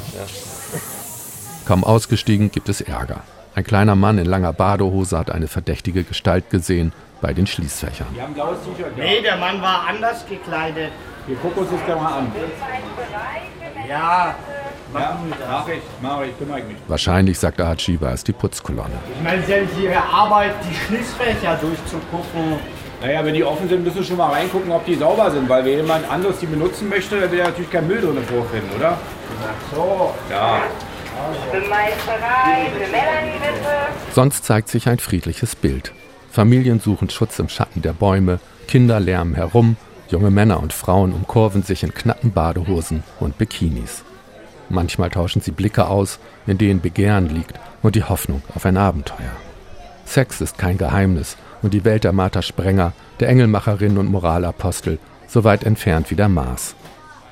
Kaum 1.66 1.84
ausgestiegen 1.84 2.50
gibt 2.50 2.68
es 2.68 2.80
Ärger. 2.80 3.20
Ein 3.54 3.64
kleiner 3.64 3.94
Mann 3.94 4.18
in 4.18 4.26
langer 4.26 4.52
Badehose 4.52 5.16
hat 5.18 5.30
eine 5.30 5.46
verdächtige 5.46 6.02
Gestalt 6.02 6.50
gesehen 6.50 6.92
bei 7.20 7.32
den 7.32 7.46
Schließfächern. 7.46 8.08
Wir 8.12 8.22
haben 8.22 8.34
blaues 8.34 8.58
T-Shirt. 8.64 8.96
Nee, 8.96 9.22
der 9.22 9.36
Mann 9.36 9.62
war 9.62 9.86
anders 9.88 10.26
gekleidet. 10.26 10.90
Wir 11.26 11.36
gucken 11.36 11.62
uns 11.62 11.70
das 11.70 11.86
gerne 11.86 12.02
mal 12.02 12.12
an. 12.18 12.32
Ja, 13.88 14.34
Ja, 14.94 15.18
mach 15.48 15.68
ich, 15.68 15.82
mach 16.00 16.22
ich, 16.22 16.36
kümmere 16.36 16.58
ich 16.58 16.64
mich. 16.66 16.76
Wahrscheinlich, 16.88 17.38
sagt 17.38 17.60
war 18.00 18.12
es 18.12 18.24
die 18.24 18.32
Putzkolonne. 18.32 18.90
ich 19.16 19.22
meine, 19.22 19.42
sie 19.44 19.54
haben 19.54 19.68
ihre 19.80 20.02
Arbeit, 20.02 20.54
die 20.68 20.74
Schließfächer 20.74 21.56
durchzugucken. 21.56 22.58
Naja, 23.02 23.24
wenn 23.24 23.34
die 23.34 23.42
offen 23.42 23.68
sind, 23.68 23.82
müssen 23.82 23.96
wir 23.96 24.04
schon 24.04 24.16
mal 24.16 24.30
reingucken, 24.30 24.70
ob 24.70 24.86
die 24.86 24.94
sauber 24.94 25.28
sind, 25.32 25.48
weil 25.48 25.64
wenn 25.64 25.78
jemand 25.78 26.08
anderes 26.08 26.38
die 26.38 26.46
benutzen 26.46 26.88
möchte, 26.88 27.20
dann 27.20 27.32
will 27.32 27.40
er 27.40 27.48
natürlich 27.48 27.70
kein 27.70 27.88
Müll 27.88 28.00
drin 28.00 28.16
vorfinden, 28.24 28.70
oder? 28.76 28.96
Ach 29.42 29.74
so. 29.74 30.14
Ja. 30.30 30.62
Sonst 34.14 34.44
zeigt 34.44 34.68
sich 34.68 34.88
ein 34.88 35.00
friedliches 35.00 35.56
Bild. 35.56 35.92
Familien 36.30 36.78
suchen 36.78 37.10
Schutz 37.10 37.40
im 37.40 37.48
Schatten 37.48 37.82
der 37.82 37.92
Bäume, 37.92 38.38
Kinder 38.68 39.00
lärmen 39.00 39.34
herum, 39.34 39.76
junge 40.08 40.30
Männer 40.30 40.62
und 40.62 40.72
Frauen 40.72 41.12
umkurven 41.12 41.64
sich 41.64 41.82
in 41.82 41.92
knappen 41.92 42.32
Badehosen 42.32 43.02
und 43.18 43.36
Bikinis. 43.36 44.04
Manchmal 44.68 45.10
tauschen 45.10 45.42
sie 45.42 45.50
Blicke 45.50 45.88
aus, 45.88 46.20
in 46.46 46.56
denen 46.56 46.80
Begehren 46.80 47.28
liegt 47.28 47.58
und 47.82 47.96
die 47.96 48.04
Hoffnung 48.04 48.42
auf 48.54 48.64
ein 48.64 48.76
Abenteuer. 48.76 49.36
Sex 50.12 50.42
ist 50.42 50.58
kein 50.58 50.76
Geheimnis 50.76 51.38
und 51.62 51.72
die 51.72 51.86
Welt 51.86 52.04
der 52.04 52.12
Martha 52.12 52.42
Sprenger, 52.42 52.92
der 53.20 53.30
Engelmacherin 53.30 53.96
und 53.96 54.10
Moralapostel, 54.10 54.98
so 55.26 55.42
weit 55.42 55.64
entfernt 55.64 56.10
wie 56.10 56.16
der 56.16 56.28
Mars. 56.28 56.74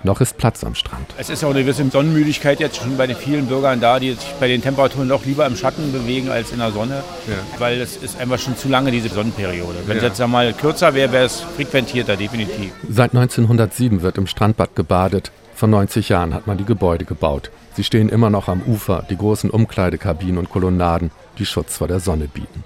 Noch 0.02 0.22
ist 0.22 0.38
Platz 0.38 0.64
am 0.64 0.74
Strand. 0.74 1.12
Es 1.18 1.28
ist 1.28 1.44
auch 1.44 1.50
eine 1.50 1.60
gewisse 1.60 1.86
Sonnenmüdigkeit 1.90 2.58
jetzt 2.58 2.76
schon 2.76 2.96
bei 2.96 3.06
den 3.06 3.16
vielen 3.16 3.48
Bürgern 3.48 3.80
da, 3.82 4.00
die 4.00 4.12
sich 4.14 4.32
bei 4.40 4.48
den 4.48 4.62
Temperaturen 4.62 5.10
doch 5.10 5.26
lieber 5.26 5.44
im 5.44 5.56
Schatten 5.56 5.92
bewegen 5.92 6.30
als 6.30 6.52
in 6.52 6.58
der 6.60 6.72
Sonne, 6.72 7.02
Ja. 7.28 7.34
weil 7.60 7.78
es 7.82 7.98
ist 7.98 8.18
einfach 8.18 8.38
schon 8.38 8.56
zu 8.56 8.70
lange 8.70 8.90
diese 8.92 9.10
Sonnenperiode. 9.10 9.76
Wenn 9.84 9.98
es 9.98 10.02
Ja. 10.02 10.08
jetzt 10.08 10.20
einmal 10.22 10.54
kürzer 10.54 10.94
wäre, 10.94 11.12
wäre 11.12 11.26
es 11.26 11.40
frequentierter, 11.42 12.16
definitiv. 12.16 12.72
Seit 12.88 13.12
1907 13.12 14.00
wird 14.00 14.16
im 14.16 14.26
Strandbad 14.26 14.74
gebadet. 14.74 15.32
Vor 15.54 15.68
90 15.68 16.08
Jahren 16.08 16.32
hat 16.32 16.46
man 16.46 16.56
die 16.56 16.64
Gebäude 16.64 17.04
gebaut. 17.04 17.50
Sie 17.74 17.84
stehen 17.84 18.08
immer 18.08 18.30
noch 18.30 18.48
am 18.48 18.62
Ufer, 18.62 19.04
die 19.10 19.18
großen 19.18 19.50
Umkleidekabinen 19.50 20.38
und 20.38 20.48
Kolonnaden, 20.48 21.10
die 21.40 21.46
Schutz 21.46 21.78
vor 21.78 21.88
der 21.88 21.98
Sonne 21.98 22.28
bieten. 22.28 22.62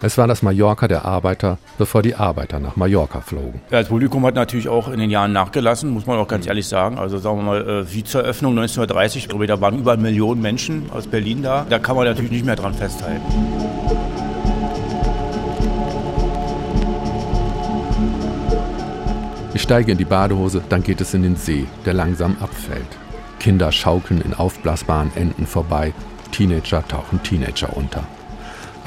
Es 0.00 0.16
war 0.16 0.28
das 0.28 0.42
Mallorca 0.42 0.86
der 0.86 1.04
Arbeiter, 1.04 1.58
bevor 1.76 2.02
die 2.02 2.14
Arbeiter 2.14 2.60
nach 2.60 2.76
Mallorca 2.76 3.20
flogen. 3.20 3.60
Ja, 3.68 3.80
das 3.80 3.88
Publikum 3.88 4.24
hat 4.24 4.36
natürlich 4.36 4.68
auch 4.68 4.86
in 4.86 5.00
den 5.00 5.10
Jahren 5.10 5.32
nachgelassen, 5.32 5.90
muss 5.90 6.06
man 6.06 6.18
auch 6.18 6.28
ganz 6.28 6.46
ehrlich 6.46 6.68
sagen. 6.68 6.98
Also 6.98 7.18
sagen 7.18 7.38
wir 7.38 7.42
mal, 7.42 7.92
wie 7.92 8.04
zur 8.04 8.22
Eröffnung 8.22 8.52
1930, 8.52 9.24
ich 9.24 9.28
glaube, 9.28 9.48
da 9.48 9.60
waren 9.60 9.76
über 9.76 9.94
eine 9.94 10.02
Million 10.02 10.40
Menschen 10.40 10.88
aus 10.92 11.08
Berlin 11.08 11.42
da. 11.42 11.66
Da 11.68 11.80
kann 11.80 11.96
man 11.96 12.04
natürlich 12.04 12.30
nicht 12.30 12.46
mehr 12.46 12.54
dran 12.54 12.74
festhalten. 12.74 13.24
Ich 19.52 19.62
steige 19.62 19.90
in 19.90 19.98
die 19.98 20.04
Badehose, 20.04 20.62
dann 20.68 20.84
geht 20.84 21.00
es 21.00 21.12
in 21.12 21.24
den 21.24 21.34
See, 21.34 21.66
der 21.84 21.94
langsam 21.94 22.36
abfällt. 22.40 22.86
Kinder 23.40 23.72
schaukeln 23.72 24.20
in 24.20 24.32
aufblasbaren 24.32 25.10
Enden 25.16 25.44
vorbei, 25.44 25.92
Teenager 26.30 26.86
tauchen 26.86 27.20
Teenager 27.24 27.76
unter. 27.76 28.04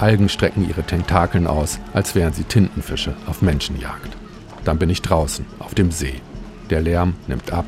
Algen 0.02 0.30
strecken 0.30 0.68
ihre 0.68 0.84
Tentakeln 0.84 1.46
aus, 1.46 1.80
als 1.94 2.16
wären 2.16 2.34
sie 2.34 2.44
Tintenfische 2.44 3.14
auf 3.28 3.42
Menschenjagd. 3.42 4.18
Dann 4.64 4.80
bin 4.80 4.90
ich 4.90 5.02
draußen, 5.02 5.46
auf 5.60 5.76
dem 5.76 5.92
See. 5.92 6.22
Der 6.70 6.82
Lärm 6.82 7.16
nimmt 7.28 7.52
ab, 7.52 7.66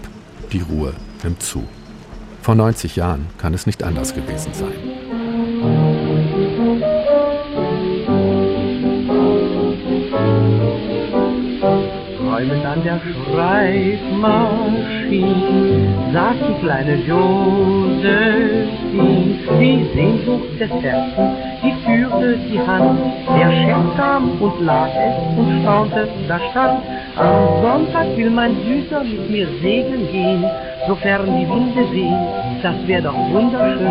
die 0.52 0.62
Ruhe 0.62 0.94
nimmt 1.24 1.44
zu. 1.44 1.68
Vor 2.42 2.56
90 2.56 2.96
Jahren 2.96 3.28
kann 3.38 3.54
es 3.54 3.66
nicht 3.66 3.84
anders 3.84 4.16
gewesen 4.16 4.54
sein. 4.54 4.93
Träumend 12.44 12.66
an 12.66 12.84
der 12.84 13.00
Schreibmaschine 13.32 14.12
saß 16.12 16.36
die 16.46 16.56
kleine 16.62 16.96
Josephine. 16.96 18.68
Die 19.62 19.88
Sehnsucht 19.94 20.60
des 20.60 20.72
Herzens, 20.84 21.38
die 21.64 21.74
führte 21.86 22.38
die 22.50 22.60
Hand. 22.60 23.00
Der 23.38 23.50
Chef 23.52 23.96
kam 23.96 24.24
und 24.42 24.62
las 24.66 24.92
es 24.94 25.38
und 25.38 25.62
staunte, 25.62 26.10
da 26.28 26.40
stand, 26.52 26.80
am 27.16 27.62
Sonntag 27.62 28.18
will 28.18 28.30
mein 28.30 28.56
Süßer 28.66 29.04
mit 29.04 29.30
mir 29.30 29.48
segeln 29.62 30.06
gehen, 30.12 30.44
sofern 30.88 31.26
die 31.26 31.48
Winde 31.48 31.92
wehen, 31.94 32.28
das 32.62 32.76
wär 32.88 33.02
doch 33.02 33.16
wunderschön. 33.32 33.88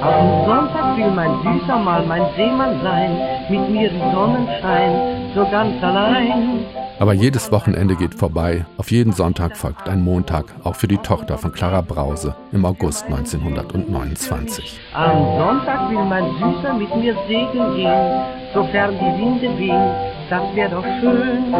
Am 0.00 0.46
Sonntag 0.46 0.96
will 0.96 1.10
mein 1.14 1.34
Süßer 1.42 1.78
mal 1.78 2.02
mein 2.06 2.24
Seemann 2.36 2.80
sein, 2.82 3.10
mit 3.50 3.68
mir 3.70 3.90
im 3.90 4.00
Sonnenschein, 4.12 4.92
so 5.34 5.44
ganz 5.50 5.82
allein. 5.82 6.85
Aber 6.98 7.12
jedes 7.12 7.52
Wochenende 7.52 7.94
geht 7.94 8.14
vorbei, 8.14 8.64
auf 8.78 8.90
jeden 8.90 9.12
Sonntag 9.12 9.56
folgt 9.56 9.86
ein 9.86 10.02
Montag, 10.02 10.46
auch 10.64 10.76
für 10.76 10.88
die 10.88 10.96
Tochter 10.96 11.36
von 11.36 11.52
Clara 11.52 11.82
Brause 11.82 12.34
im 12.52 12.64
August 12.64 13.04
1929. 13.04 14.80
Am 14.94 15.18
Sonntag 15.36 15.90
will 15.90 16.04
mein 16.04 16.24
Süßer 16.32 16.72
mit 16.72 16.96
mir 16.96 17.14
segeln 17.28 17.76
gehen, 17.76 18.24
sofern 18.54 18.94
die 18.94 19.20
Winde 19.20 19.58
wehen, 19.58 19.92
das 20.30 20.54
wär 20.54 20.70
doch 20.70 20.84
schön. 21.00 21.54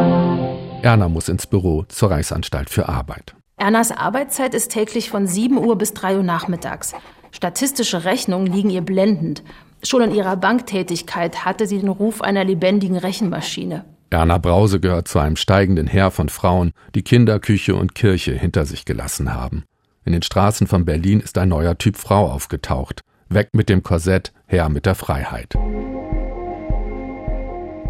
Erna 0.83 1.09
muss 1.09 1.28
ins 1.28 1.47
Büro 1.47 1.85
zur 1.88 2.11
Reichsanstalt 2.11 2.71
für 2.71 2.88
Arbeit. 2.88 3.35
Ernas 3.59 3.90
Arbeitszeit 3.90 4.55
ist 4.55 4.71
täglich 4.71 5.11
von 5.11 5.26
7 5.26 5.59
Uhr 5.59 5.76
bis 5.76 5.93
3 5.93 6.16
Uhr 6.16 6.23
nachmittags. 6.23 6.95
Statistische 7.31 8.05
Rechnungen 8.05 8.47
liegen 8.47 8.71
ihr 8.71 8.83
blendend. 8.83 9.43
Schon 9.83 10.00
in 10.00 10.14
ihrer 10.14 10.37
Banktätigkeit 10.37 11.45
hatte 11.45 11.66
sie 11.66 11.78
den 11.78 11.88
Ruf 11.88 12.23
einer 12.23 12.45
lebendigen 12.45 12.97
Rechenmaschine. 12.97 13.85
Erna 14.10 14.38
Brause 14.38 14.78
gehört 14.80 15.08
zu 15.08 15.18
einem 15.18 15.36
steigenden 15.36 15.88
Heer 15.88 16.10
von 16.10 16.28
Frauen, 16.28 16.72
die 16.94 17.02
Kinder, 17.02 17.40
Küche 17.40 17.75
und 17.75 17.94
Kirche 17.94 18.32
hinter 18.32 18.64
sich 18.64 18.84
gelassen 18.84 19.34
haben. 19.34 19.64
In 20.04 20.12
den 20.12 20.22
Straßen 20.22 20.68
von 20.68 20.84
Berlin 20.84 21.20
ist 21.20 21.36
ein 21.38 21.48
neuer 21.48 21.76
Typ 21.78 21.96
Frau 21.96 22.30
aufgetaucht. 22.30 23.00
Weg 23.28 23.48
mit 23.52 23.68
dem 23.68 23.82
Korsett, 23.82 24.32
her 24.46 24.68
mit 24.68 24.86
der 24.86 24.94
Freiheit. 24.94 25.56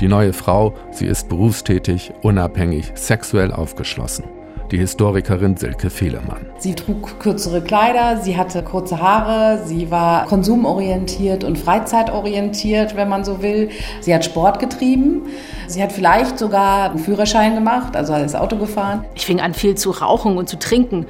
Die 0.00 0.08
neue 0.08 0.32
Frau, 0.32 0.75
sie 0.90 1.06
ist 1.06 1.28
berufstätig, 1.28 2.12
unabhängig, 2.23 2.92
sexuell 2.94 3.52
aufgeschlossen. 3.52 4.25
Die 4.73 4.78
Historikerin 4.78 5.56
Silke 5.56 5.90
Fehlemann. 5.90 6.46
Sie 6.58 6.75
trug 6.75 7.20
kürzere 7.20 7.62
Kleider, 7.62 8.16
sie 8.20 8.37
hatte 8.37 8.64
kurze 8.64 9.00
Haare, 9.00 9.64
sie 9.64 9.92
war 9.92 10.26
konsumorientiert 10.26 11.44
und 11.44 11.56
freizeitorientiert, 11.56 12.96
wenn 12.96 13.08
man 13.08 13.25
so 13.25 13.42
will. 13.42 13.70
Sie 14.00 14.12
hat 14.12 14.25
Sport 14.25 14.58
getrieben, 14.58 15.23
sie 15.68 15.80
hat 15.80 15.92
vielleicht 15.92 16.40
sogar 16.40 16.90
einen 16.90 16.99
Führerschein 16.99 17.54
gemacht, 17.54 17.94
also 17.94 18.14
ist 18.14 18.35
Auto 18.35 18.56
gefahren. 18.56 19.04
Ich 19.14 19.25
fing 19.25 19.40
an, 19.40 19.54
viel 19.54 19.76
zu 19.76 19.92
rauchen 19.92 20.37
und 20.37 20.49
zu 20.49 20.58
trinken. 20.58 21.06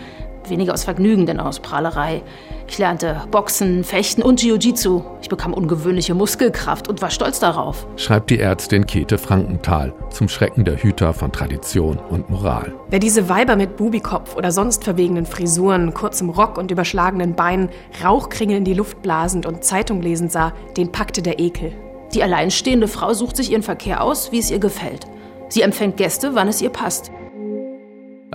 Weniger 0.49 0.75
aus 0.75 0.85
Vergnügen 0.85 1.25
denn 1.25 1.41
aus 1.41 1.61
Prahlerei. 1.61 2.23
Ich 2.69 2.79
lernte 2.79 3.23
Boxen, 3.31 3.85
Fechten 3.85 4.23
und 4.23 4.43
Jiu-Jitsu. 4.43 5.03
Ich 5.23 5.29
bekam 5.29 5.55
ungewöhnliche 5.55 6.15
Muskelkraft 6.15 6.89
und 6.89 7.01
war 7.01 7.11
stolz 7.11 7.39
darauf. 7.39 7.87
Schreibt 7.97 8.29
die 8.31 8.41
Ärztin 8.41 8.87
Käthe 8.87 9.19
Frankenthal 9.19 9.95
zum 10.11 10.29
Schrecken 10.29 10.65
der 10.65 10.77
Hüter 10.77 11.13
von 11.13 11.31
Tradition 11.31 11.99
und 12.11 12.29
Moral. 12.29 12.75
Wer 12.91 12.99
diese 12.99 13.29
Weiber 13.29 13.57
mit 13.57 13.77
Bubikopf 13.77 14.37
oder 14.37 14.51
sonst 14.51 14.85
verwegenen 14.85 15.27
Frisuren, 15.27 15.95
kurzem 15.95 16.29
Rock 16.29 16.59
und 16.59 16.71
überschlagenen 16.71 17.35
Beinen, 17.35 17.71
Rauchkringel 18.05 18.59
in 18.59 18.65
die 18.65 18.75
Luft 18.75 19.01
blasend 19.01 19.47
und 19.47 19.65
Zeitung 19.65 20.03
lesend 20.03 20.33
sah, 20.33 20.53
den 20.77 20.91
packte 20.91 21.23
der 21.23 21.39
Ekel. 21.39 21.73
Die 22.15 22.23
alleinstehende 22.23 22.89
Frau 22.89 23.15
sucht 23.15 23.37
sich 23.37 23.53
ihren 23.53 23.63
Verkehr 23.63 24.03
aus, 24.03 24.33
wie 24.33 24.39
es 24.39 24.51
ihr 24.51 24.59
gefällt. 24.59 25.07
Sie 25.49 25.63
empfängt 25.63 25.97
Gäste, 25.97 26.35
wann 26.35 26.49
es 26.49 26.61
ihr 26.61 26.71
passt. 26.71 27.13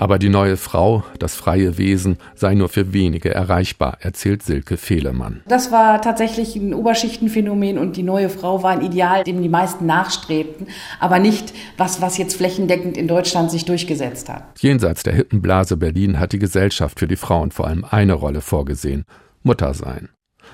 Aber 0.01 0.17
die 0.17 0.29
neue 0.29 0.57
Frau, 0.57 1.03
das 1.19 1.35
freie 1.35 1.77
Wesen, 1.77 2.17
sei 2.33 2.55
nur 2.55 2.69
für 2.69 2.91
wenige 2.91 3.35
erreichbar, 3.35 3.99
erzählt 3.99 4.41
Silke 4.41 4.77
Fehlemann. 4.77 5.41
Das 5.47 5.71
war 5.71 6.01
tatsächlich 6.01 6.55
ein 6.55 6.73
Oberschichtenphänomen 6.73 7.77
und 7.77 7.97
die 7.97 8.01
neue 8.01 8.29
Frau 8.29 8.63
war 8.63 8.71
ein 8.71 8.81
Ideal, 8.81 9.23
dem 9.23 9.43
die 9.43 9.47
meisten 9.47 9.85
nachstrebten, 9.85 10.65
aber 10.99 11.19
nicht 11.19 11.53
was, 11.77 12.01
was 12.01 12.17
jetzt 12.17 12.35
flächendeckend 12.35 12.97
in 12.97 13.07
Deutschland 13.07 13.51
sich 13.51 13.65
durchgesetzt 13.65 14.27
hat. 14.27 14.43
Jenseits 14.57 15.03
der 15.03 15.13
hippen 15.13 15.43
Blase 15.43 15.77
Berlin 15.77 16.19
hat 16.19 16.31
die 16.31 16.39
Gesellschaft 16.39 16.99
für 16.99 17.07
die 17.07 17.15
Frauen 17.15 17.51
vor 17.51 17.67
allem 17.67 17.85
eine 17.87 18.13
Rolle 18.13 18.41
vorgesehen: 18.41 19.05
Mutter 19.43 19.75
sein. 19.75 20.09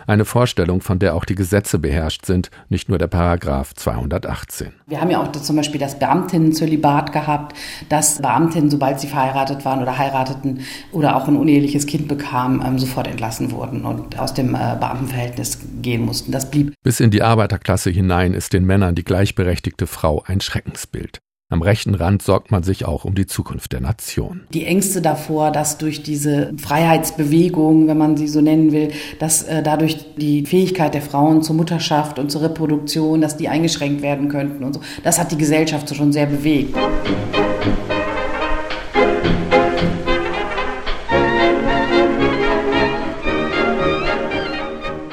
Eine 0.07 0.23
Vorstellung, 0.23 0.79
von 0.79 0.99
der 0.99 1.15
auch 1.15 1.25
die 1.25 1.35
Gesetze 1.35 1.79
beherrscht 1.79 2.25
sind, 2.25 2.49
nicht 2.69 2.87
nur 2.87 2.97
der 2.97 3.07
Paragraph 3.07 3.75
218. 3.75 4.71
Wir 4.87 5.01
haben 5.01 5.11
ja 5.11 5.21
auch 5.21 5.29
zum 5.33 5.57
Beispiel 5.57 5.81
das 5.81 5.99
Beamtinnenzölibat 5.99 7.11
gehabt, 7.11 7.57
dass 7.89 8.21
Beamtinnen, 8.21 8.69
sobald 8.69 9.01
sie 9.01 9.07
verheiratet 9.07 9.65
waren 9.65 9.81
oder 9.81 9.97
heirateten 9.97 10.61
oder 10.93 11.17
auch 11.17 11.27
ein 11.27 11.35
uneheliches 11.35 11.87
Kind 11.87 12.07
bekamen, 12.07 12.65
ähm, 12.65 12.79
sofort 12.79 13.09
entlassen 13.09 13.51
wurden 13.51 13.83
und 13.83 14.17
aus 14.17 14.33
dem 14.33 14.55
äh, 14.55 14.77
Beamtenverhältnis 14.79 15.59
gehen 15.81 16.05
mussten. 16.05 16.31
Das 16.31 16.49
blieb. 16.49 16.73
Bis 16.83 17.01
in 17.01 17.11
die 17.11 17.21
Arbeiterklasse 17.21 17.89
hinein 17.89 18.33
ist 18.33 18.53
den 18.53 18.65
Männern 18.65 18.95
die 18.95 19.03
gleichberechtigte 19.03 19.87
Frau 19.87 20.23
ein 20.25 20.39
Schreckensbild. 20.39 21.19
Am 21.49 21.61
rechten 21.61 21.95
Rand 21.95 22.21
sorgt 22.21 22.51
man 22.51 22.63
sich 22.63 22.83
auch 22.83 23.05
um 23.05 23.15
die 23.15 23.25
Zukunft 23.25 23.71
der 23.71 23.79
Nation. 23.79 24.41
Die 24.53 24.65
Ängste 24.65 25.01
davor, 25.01 25.49
dass 25.49 25.77
durch 25.77 26.03
diese 26.03 26.53
Freiheitsbewegung, 26.57 27.87
wenn 27.87 27.97
man 27.97 28.17
sie 28.17 28.27
so 28.27 28.41
nennen 28.41 28.73
will, 28.73 28.91
dass 29.19 29.43
äh, 29.43 29.63
dadurch 29.63 30.13
die 30.17 30.45
Fähigkeit 30.45 30.93
der 30.93 31.01
Frauen 31.01 31.43
zur 31.43 31.55
Mutterschaft 31.55 32.19
und 32.19 32.29
zur 32.29 32.41
Reproduktion, 32.41 33.21
dass 33.21 33.37
die 33.37 33.47
eingeschränkt 33.47 34.01
werden 34.01 34.27
könnten 34.27 34.61
und 34.65 34.73
so, 34.73 34.81
das 35.05 35.19
hat 35.19 35.31
die 35.31 35.37
Gesellschaft 35.37 35.95
schon 35.95 36.11
sehr 36.11 36.25
bewegt. 36.25 36.75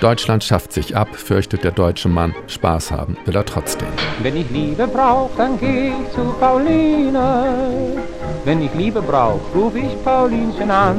Deutschland 0.05 0.45
schafft 0.45 0.75
sich 0.75 0.95
ab, 0.95 1.17
fürchtet 1.17 1.65
der 1.65 1.71
deutsche 1.71 2.11
Mann. 2.11 2.35
Spaß 2.47 2.91
haben 2.91 3.17
will 3.25 3.35
er 3.35 3.47
trotzdem. 3.47 3.89
Wenn 4.23 4.37
ich 4.37 4.51
Liebe 4.51 4.87
brauch, 4.87 5.31
dann 5.39 5.59
geh 5.59 5.93
ich 5.93 6.13
zu 6.15 6.25
Pauline. 6.39 7.97
Wenn 8.45 8.61
ich 8.61 8.75
Liebe 8.75 9.01
brauch, 9.01 9.41
ruf 9.55 9.75
ich 9.75 10.05
Paulinchen 10.05 10.71
an. 10.71 10.99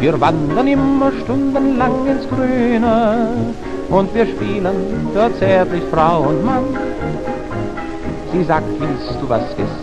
Wir 0.00 0.20
wandern 0.20 0.68
immer 0.68 1.10
stundenlang 1.24 2.06
ins 2.06 2.28
Grüne 2.28 3.28
und 3.88 4.14
wir 4.14 4.26
spielen 4.26 5.08
dort 5.14 5.34
zärtlich 5.38 5.84
Frau 5.90 6.24
und 6.24 6.44
Mann. 6.44 6.64
Sie 8.34 8.44
sagt, 8.44 8.68
willst 8.78 9.18
du 9.18 9.26
was 9.30 9.48
wissen? 9.56 9.79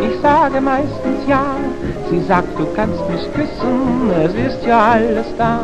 Ich 0.00 0.20
sage 0.20 0.60
meistens 0.60 1.26
ja. 1.26 1.44
Sie 2.10 2.20
sagt, 2.20 2.58
du 2.58 2.66
kannst 2.74 3.08
mich 3.08 3.22
küssen, 3.32 4.10
es 4.24 4.34
ist 4.34 4.66
ja 4.66 4.92
alles 4.92 5.26
da. 5.38 5.60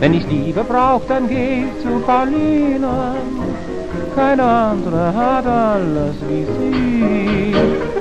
Wenn 0.00 0.14
ich 0.14 0.26
Liebe 0.28 0.62
brauch, 0.62 1.02
dann 1.08 1.28
geh 1.28 1.64
ich 1.64 1.82
zu 1.82 2.00
Pauline. 2.00 3.16
Keine 4.14 4.42
andere 4.42 5.14
hat 5.14 5.46
alles 5.46 6.16
wie 6.28 6.44
sie. 6.44 7.95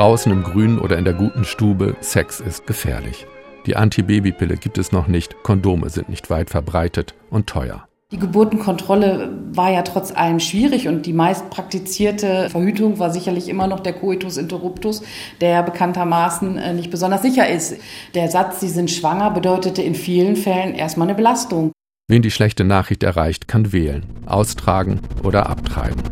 Draußen 0.00 0.32
im 0.32 0.42
Grünen 0.42 0.78
oder 0.78 0.96
in 0.96 1.04
der 1.04 1.12
guten 1.12 1.44
Stube, 1.44 1.94
Sex 2.00 2.40
ist 2.40 2.66
gefährlich. 2.66 3.26
Die 3.66 3.76
Antibabypille 3.76 4.56
gibt 4.56 4.78
es 4.78 4.92
noch 4.92 5.08
nicht, 5.08 5.42
Kondome 5.42 5.90
sind 5.90 6.08
nicht 6.08 6.30
weit 6.30 6.48
verbreitet 6.48 7.12
und 7.28 7.46
teuer. 7.46 7.84
Die 8.10 8.18
Geburtenkontrolle 8.18 9.30
war 9.52 9.70
ja 9.70 9.82
trotz 9.82 10.10
allem 10.10 10.40
schwierig 10.40 10.88
und 10.88 11.04
die 11.04 11.12
meist 11.12 11.50
praktizierte 11.50 12.48
Verhütung 12.48 12.98
war 12.98 13.10
sicherlich 13.10 13.46
immer 13.50 13.66
noch 13.66 13.80
der 13.80 13.92
Coitus 13.92 14.38
interruptus, 14.38 15.02
der 15.42 15.62
bekanntermaßen 15.64 16.56
äh, 16.56 16.72
nicht 16.72 16.90
besonders 16.90 17.20
sicher 17.20 17.46
ist. 17.50 17.76
Der 18.14 18.30
Satz, 18.30 18.60
Sie 18.60 18.70
sind 18.70 18.90
schwanger, 18.90 19.30
bedeutete 19.32 19.82
in 19.82 19.94
vielen 19.94 20.34
Fällen 20.34 20.74
erstmal 20.74 21.08
eine 21.08 21.14
Belastung. 21.14 21.72
Wen 22.08 22.22
die 22.22 22.30
schlechte 22.30 22.64
Nachricht 22.64 23.02
erreicht, 23.02 23.48
kann 23.48 23.70
wählen, 23.70 24.06
austragen 24.24 25.00
oder 25.22 25.50
abtreiben. 25.50 26.02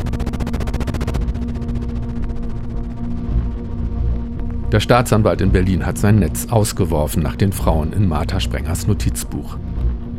Der 4.71 4.81
Staatsanwalt 4.81 5.41
in 5.41 5.51
Berlin 5.51 5.87
hat 5.87 5.97
sein 5.97 6.19
Netz 6.19 6.49
ausgeworfen 6.51 7.23
nach 7.23 7.37
den 7.37 7.53
Frauen 7.53 7.95
in 7.95 8.07
Martha 8.07 8.39
Sprengers 8.39 8.87
Notizbuch. 8.87 9.57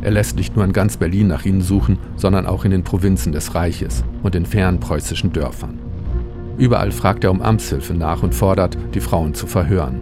Er 0.01 0.09
lässt 0.09 0.37
nicht 0.37 0.55
nur 0.55 0.65
in 0.65 0.73
ganz 0.73 0.97
Berlin 0.97 1.27
nach 1.27 1.45
ihnen 1.45 1.61
suchen, 1.61 1.99
sondern 2.15 2.47
auch 2.47 2.65
in 2.65 2.71
den 2.71 2.83
Provinzen 2.83 3.31
des 3.31 3.53
Reiches 3.53 4.03
und 4.23 4.33
in 4.33 4.47
fernen 4.47 4.79
preußischen 4.79 5.31
Dörfern. 5.33 5.77
Überall 6.57 6.91
fragt 6.91 7.23
er 7.23 7.31
um 7.31 7.43
Amtshilfe 7.43 7.93
nach 7.93 8.23
und 8.23 8.33
fordert, 8.33 8.75
die 8.95 9.01
Frauen 9.01 9.35
zu 9.35 9.45
verhören. 9.45 10.01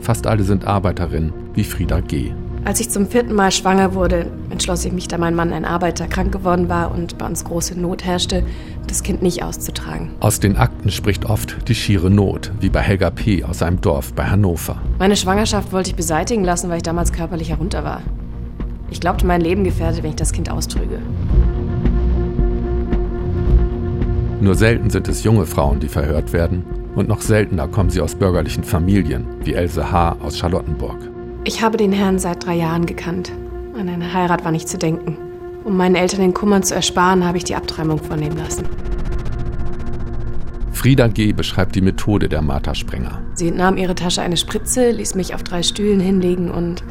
Fast 0.00 0.26
alle 0.26 0.42
sind 0.42 0.66
Arbeiterinnen, 0.66 1.32
wie 1.54 1.62
Frieda 1.62 2.00
G. 2.00 2.32
Als 2.64 2.80
ich 2.80 2.90
zum 2.90 3.06
vierten 3.06 3.34
Mal 3.34 3.52
schwanger 3.52 3.94
wurde, 3.94 4.26
entschloss 4.50 4.84
ich 4.84 4.92
mich, 4.92 5.06
da 5.06 5.18
mein 5.18 5.36
Mann 5.36 5.52
ein 5.52 5.64
Arbeiter 5.64 6.08
krank 6.08 6.32
geworden 6.32 6.68
war 6.68 6.90
und 6.90 7.16
bei 7.16 7.26
uns 7.26 7.44
große 7.44 7.78
Not 7.78 8.04
herrschte, 8.04 8.44
das 8.90 9.02
Kind 9.02 9.22
nicht 9.22 9.42
auszutragen. 9.42 10.10
Aus 10.20 10.40
den 10.40 10.56
Akten 10.56 10.90
spricht 10.90 11.26
oft 11.26 11.68
die 11.68 11.74
schiere 11.74 12.10
Not, 12.10 12.52
wie 12.60 12.68
bei 12.68 12.80
Helga 12.80 13.10
P. 13.10 13.44
aus 13.44 13.62
einem 13.62 13.80
Dorf 13.80 14.12
bei 14.14 14.24
Hannover. 14.24 14.80
Meine 14.98 15.16
Schwangerschaft 15.16 15.72
wollte 15.72 15.90
ich 15.90 15.96
beseitigen 15.96 16.44
lassen, 16.44 16.68
weil 16.70 16.78
ich 16.78 16.82
damals 16.82 17.12
körperlich 17.12 17.50
herunter 17.50 17.84
war. 17.84 18.02
Ich 18.90 19.00
glaubte, 19.00 19.26
mein 19.26 19.40
Leben 19.40 19.64
gefährdet, 19.64 20.02
wenn 20.02 20.10
ich 20.10 20.16
das 20.16 20.32
Kind 20.32 20.50
austrüge. 20.50 20.98
Nur 24.40 24.54
selten 24.54 24.88
sind 24.88 25.08
es 25.08 25.24
junge 25.24 25.46
Frauen, 25.46 25.80
die 25.80 25.88
verhört 25.88 26.32
werden. 26.32 26.64
Und 26.94 27.08
noch 27.08 27.20
seltener 27.20 27.68
kommen 27.68 27.90
sie 27.90 28.00
aus 28.00 28.14
bürgerlichen 28.14 28.64
Familien, 28.64 29.26
wie 29.44 29.54
Else 29.54 29.92
H. 29.92 30.16
aus 30.22 30.38
Charlottenburg. 30.38 30.96
Ich 31.44 31.62
habe 31.62 31.76
den 31.76 31.92
Herrn 31.92 32.18
seit 32.18 32.44
drei 32.44 32.54
Jahren 32.54 32.86
gekannt. 32.86 33.30
An 33.78 33.88
eine 33.88 34.12
Heirat 34.12 34.44
war 34.44 34.52
nicht 34.52 34.68
zu 34.68 34.78
denken. 34.78 35.16
Um 35.68 35.76
meinen 35.76 35.96
Eltern 35.96 36.20
den 36.20 36.32
Kummer 36.32 36.62
zu 36.62 36.74
ersparen, 36.74 37.26
habe 37.26 37.36
ich 37.36 37.44
die 37.44 37.54
Abtreibung 37.54 37.98
vornehmen 37.98 38.38
lassen. 38.38 38.66
Frieda 40.72 41.08
G. 41.08 41.34
beschreibt 41.34 41.74
die 41.74 41.82
Methode 41.82 42.30
der 42.30 42.40
Martha-Sprenger. 42.40 43.20
Sie 43.34 43.48
entnahm 43.48 43.76
ihre 43.76 43.94
Tasche 43.94 44.22
eine 44.22 44.38
Spritze, 44.38 44.90
ließ 44.90 45.14
mich 45.14 45.34
auf 45.34 45.42
drei 45.42 45.62
Stühlen 45.62 46.00
hinlegen 46.00 46.50
und 46.50 46.82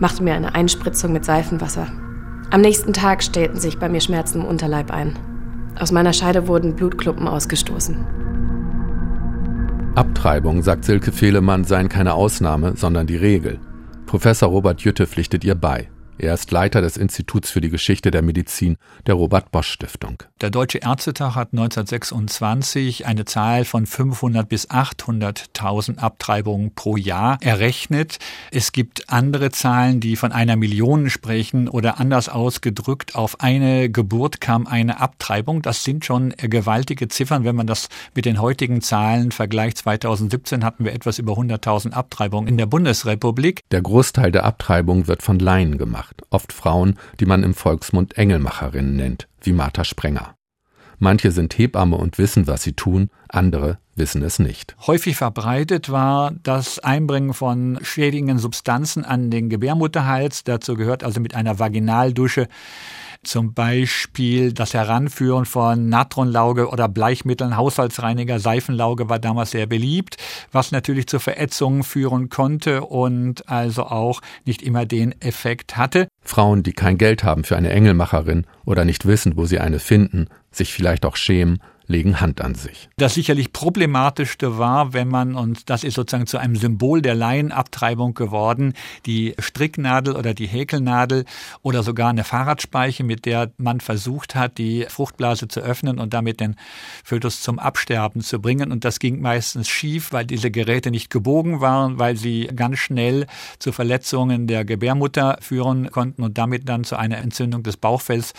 machte 0.00 0.22
mir 0.22 0.34
eine 0.34 0.54
Einspritzung 0.54 1.14
mit 1.14 1.24
Seifenwasser. 1.24 1.86
Am 2.50 2.60
nächsten 2.60 2.92
Tag 2.92 3.22
stellten 3.22 3.58
sich 3.58 3.78
bei 3.78 3.88
mir 3.88 4.02
Schmerzen 4.02 4.42
im 4.42 4.46
Unterleib 4.46 4.90
ein. 4.90 5.18
Aus 5.80 5.90
meiner 5.90 6.12
Scheide 6.12 6.46
wurden 6.46 6.76
Blutklumpen 6.76 7.28
ausgestoßen. 7.28 7.96
Abtreibung, 9.94 10.62
sagt 10.62 10.84
Silke 10.84 11.10
Fehlemann, 11.10 11.64
seien 11.64 11.88
keine 11.88 12.12
Ausnahme, 12.12 12.74
sondern 12.76 13.06
die 13.06 13.16
Regel. 13.16 13.60
Professor 14.04 14.50
Robert 14.50 14.82
Jütte 14.82 15.06
pflichtet 15.06 15.42
ihr 15.42 15.54
bei. 15.54 15.88
Er 16.18 16.32
ist 16.32 16.50
Leiter 16.50 16.80
des 16.80 16.96
Instituts 16.96 17.50
für 17.50 17.60
die 17.60 17.68
Geschichte 17.68 18.10
der 18.10 18.22
Medizin 18.22 18.78
der 19.06 19.14
Robert 19.14 19.50
Bosch 19.50 19.68
Stiftung. 19.68 20.22
Der 20.40 20.48
Deutsche 20.48 20.78
Ärztetag 20.78 21.34
hat 21.34 21.52
1926 21.52 23.04
eine 23.04 23.26
Zahl 23.26 23.66
von 23.66 23.84
500 23.84 24.48
bis 24.48 24.70
800.000 24.70 25.98
Abtreibungen 25.98 26.74
pro 26.74 26.96
Jahr 26.96 27.36
errechnet. 27.42 28.16
Es 28.50 28.72
gibt 28.72 29.10
andere 29.10 29.50
Zahlen, 29.50 30.00
die 30.00 30.16
von 30.16 30.32
einer 30.32 30.56
Million 30.56 31.10
sprechen 31.10 31.68
oder 31.68 32.00
anders 32.00 32.30
ausgedrückt, 32.30 33.14
auf 33.14 33.40
eine 33.40 33.90
Geburt 33.90 34.40
kam 34.40 34.66
eine 34.66 35.00
Abtreibung. 35.00 35.60
Das 35.60 35.84
sind 35.84 36.06
schon 36.06 36.32
gewaltige 36.38 37.08
Ziffern, 37.08 37.44
wenn 37.44 37.56
man 37.56 37.66
das 37.66 37.88
mit 38.14 38.24
den 38.24 38.40
heutigen 38.40 38.80
Zahlen 38.80 39.32
vergleicht. 39.32 39.78
2017 39.78 40.64
hatten 40.64 40.86
wir 40.86 40.94
etwas 40.94 41.18
über 41.18 41.34
100.000 41.34 41.92
Abtreibungen 41.92 42.48
in 42.48 42.56
der 42.56 42.66
Bundesrepublik. 42.66 43.60
Der 43.70 43.82
Großteil 43.82 44.32
der 44.32 44.44
Abtreibung 44.44 45.08
wird 45.08 45.22
von 45.22 45.38
Laien 45.38 45.76
gemacht 45.76 46.05
gemacht, 46.06 46.22
oft 46.30 46.52
Frauen, 46.52 46.98
die 47.20 47.26
man 47.26 47.42
im 47.42 47.54
Volksmund 47.54 48.16
Engelmacherinnen 48.16 48.96
nennt, 48.96 49.28
wie 49.42 49.52
Martha 49.52 49.84
Sprenger. 49.84 50.35
Manche 50.98 51.30
sind 51.30 51.56
Hebamme 51.58 51.96
und 51.96 52.18
wissen, 52.18 52.46
was 52.46 52.62
sie 52.62 52.72
tun, 52.72 53.10
andere 53.28 53.78
wissen 53.94 54.22
es 54.22 54.38
nicht. 54.38 54.76
Häufig 54.86 55.16
verbreitet 55.16 55.90
war 55.90 56.32
das 56.42 56.78
Einbringen 56.78 57.34
von 57.34 57.78
schädigenden 57.82 58.38
Substanzen 58.38 59.04
an 59.04 59.30
den 59.30 59.48
Gebärmutterhals. 59.48 60.44
Dazu 60.44 60.74
gehört 60.74 61.02
also 61.02 61.20
mit 61.20 61.34
einer 61.34 61.58
Vaginaldusche 61.58 62.48
zum 63.26 63.54
Beispiel 63.54 64.52
das 64.52 64.74
Heranführen 64.74 65.46
von 65.46 65.88
Natronlauge 65.88 66.68
oder 66.68 66.88
Bleichmitteln, 66.88 67.56
Haushaltsreiniger, 67.56 68.38
Seifenlauge 68.38 69.08
war 69.08 69.18
damals 69.18 69.50
sehr 69.50 69.66
beliebt, 69.66 70.16
was 70.52 70.70
natürlich 70.70 71.06
zu 71.08 71.18
Verätzungen 71.18 71.82
führen 71.82 72.28
konnte 72.28 72.82
und 72.82 73.48
also 73.48 73.84
auch 73.84 74.20
nicht 74.44 74.62
immer 74.62 74.86
den 74.86 75.20
Effekt 75.20 75.76
hatte. 75.76 76.08
Frauen, 76.28 76.62
die 76.62 76.72
kein 76.72 76.98
Geld 76.98 77.24
haben 77.24 77.44
für 77.44 77.56
eine 77.56 77.70
Engelmacherin 77.70 78.46
oder 78.64 78.84
nicht 78.84 79.06
wissen, 79.06 79.36
wo 79.36 79.46
sie 79.46 79.60
eine 79.60 79.78
finden, 79.78 80.28
sich 80.50 80.72
vielleicht 80.72 81.04
auch 81.04 81.16
schämen, 81.16 81.60
legen 81.86 82.20
Hand 82.20 82.40
an 82.40 82.54
sich. 82.54 82.88
Das 82.96 83.14
sicherlich 83.14 83.52
problematischste 83.52 84.58
war, 84.58 84.92
wenn 84.92 85.08
man, 85.08 85.34
und 85.34 85.70
das 85.70 85.84
ist 85.84 85.94
sozusagen 85.94 86.26
zu 86.26 86.38
einem 86.38 86.56
Symbol 86.56 87.02
der 87.02 87.14
Laienabtreibung 87.14 88.14
geworden, 88.14 88.74
die 89.06 89.34
Stricknadel 89.38 90.16
oder 90.16 90.34
die 90.34 90.46
Häkelnadel 90.46 91.24
oder 91.62 91.82
sogar 91.82 92.10
eine 92.10 92.24
Fahrradspeiche, 92.24 93.04
mit 93.04 93.24
der 93.24 93.52
man 93.58 93.80
versucht 93.80 94.34
hat, 94.34 94.58
die 94.58 94.86
Fruchtblase 94.88 95.48
zu 95.48 95.60
öffnen 95.60 95.98
und 95.98 96.14
damit 96.14 96.40
den 96.40 96.56
Fötus 97.04 97.42
zum 97.42 97.58
Absterben 97.58 98.20
zu 98.20 98.40
bringen. 98.40 98.72
Und 98.72 98.84
das 98.84 98.98
ging 98.98 99.20
meistens 99.20 99.68
schief, 99.68 100.12
weil 100.12 100.26
diese 100.26 100.50
Geräte 100.50 100.90
nicht 100.90 101.10
gebogen 101.10 101.60
waren, 101.60 101.98
weil 101.98 102.16
sie 102.16 102.50
ganz 102.54 102.78
schnell 102.78 103.26
zu 103.58 103.72
Verletzungen 103.72 104.46
der 104.46 104.64
Gebärmutter 104.64 105.38
führen 105.40 105.90
konnten 105.90 106.22
und 106.22 106.38
damit 106.38 106.68
dann 106.68 106.84
zu 106.84 106.96
einer 106.96 107.18
Entzündung 107.18 107.62
des 107.62 107.76
Bauchfells. 107.76 108.32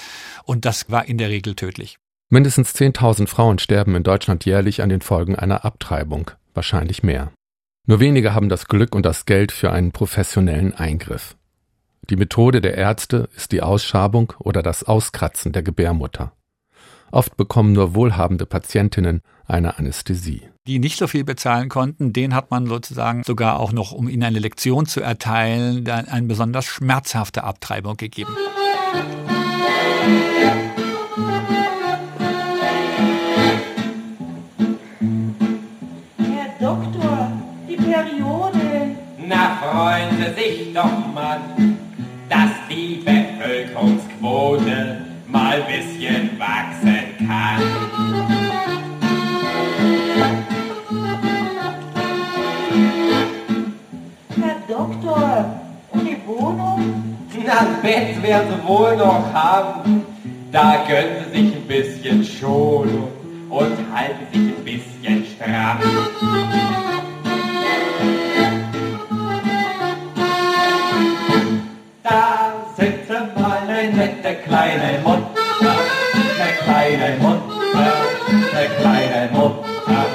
Und 0.43 0.65
das 0.65 0.89
war 0.89 1.05
in 1.05 1.17
der 1.17 1.29
Regel 1.29 1.55
tödlich. 1.55 1.97
Mindestens 2.29 2.75
10.000 2.75 3.27
Frauen 3.27 3.57
sterben 3.57 3.95
in 3.95 4.03
Deutschland 4.03 4.43
jährlich 4.43 4.81
an 4.81 4.89
den 4.89 4.99
Folgen 4.99 5.37
einer 5.37 5.63
Abtreibung, 5.63 6.31
wahrscheinlich 6.53 7.01
mehr. 7.01 7.31
Nur 7.85 8.01
wenige 8.01 8.33
haben 8.33 8.49
das 8.49 8.67
Glück 8.67 8.93
und 8.95 9.05
das 9.05 9.25
Geld 9.25 9.53
für 9.53 9.71
einen 9.71 9.93
professionellen 9.93 10.75
Eingriff. 10.75 11.37
Die 12.09 12.17
Methode 12.17 12.59
der 12.59 12.75
Ärzte 12.75 13.29
ist 13.37 13.53
die 13.53 13.61
Ausschabung 13.61 14.33
oder 14.39 14.61
das 14.61 14.83
Auskratzen 14.83 15.53
der 15.53 15.63
Gebärmutter. 15.63 16.33
Oft 17.11 17.37
bekommen 17.37 17.71
nur 17.71 17.95
wohlhabende 17.95 18.45
Patientinnen 18.45 19.21
eine 19.45 19.77
Anästhesie. 19.77 20.49
Die 20.67 20.79
nicht 20.79 20.99
so 20.99 21.07
viel 21.07 21.23
bezahlen 21.23 21.69
konnten, 21.69 22.11
den 22.11 22.35
hat 22.35 22.51
man 22.51 22.67
sozusagen 22.67 23.23
sogar 23.23 23.57
auch 23.57 23.71
noch, 23.71 23.93
um 23.93 24.09
ihnen 24.09 24.23
eine 24.23 24.39
Lektion 24.39 24.85
zu 24.85 24.99
erteilen, 24.99 25.87
eine 25.89 26.27
besonders 26.27 26.65
schmerzhafte 26.65 27.45
Abtreibung 27.45 27.95
gegeben. 27.95 28.35
Freuen 39.61 40.09
Sie 40.17 40.33
sich 40.41 40.73
doch 40.73 41.13
mal, 41.13 41.39
dass 42.29 42.51
die 42.69 43.03
Bevölkerungsquote 43.03 45.01
mal 45.27 45.61
bisschen 45.63 46.39
wachsen 46.39 47.27
kann. 47.27 47.61
Herr 54.41 54.55
Doktor, 54.67 55.45
und 55.91 56.05
die 56.05 56.17
Wohnung? 56.25 57.17
Na, 57.45 57.59
ein 57.59 57.81
Bett 57.81 58.21
werden 58.23 58.47
Sie 58.49 58.67
wohl 58.67 58.97
noch 58.97 59.33
haben. 59.33 60.03
Da 60.51 60.85
gönnen 60.87 61.25
Sie 61.31 61.39
sich 61.39 61.55
ein 61.55 61.67
bisschen 61.67 62.23
Schonung 62.23 63.11
und 63.49 63.77
halten 63.93 64.27
sich 64.31 64.41
ein 64.41 64.63
bisschen 64.63 65.25
stramm. 65.25 65.79
Nette 73.83 74.35
kleine 74.45 74.99
Mutter, 75.03 75.75
eine 76.39 76.51
kleine 76.63 77.17
Mutter, 77.21 77.93
eine 78.53 78.67
kleine 78.79 79.29
Mutter. 79.31 80.05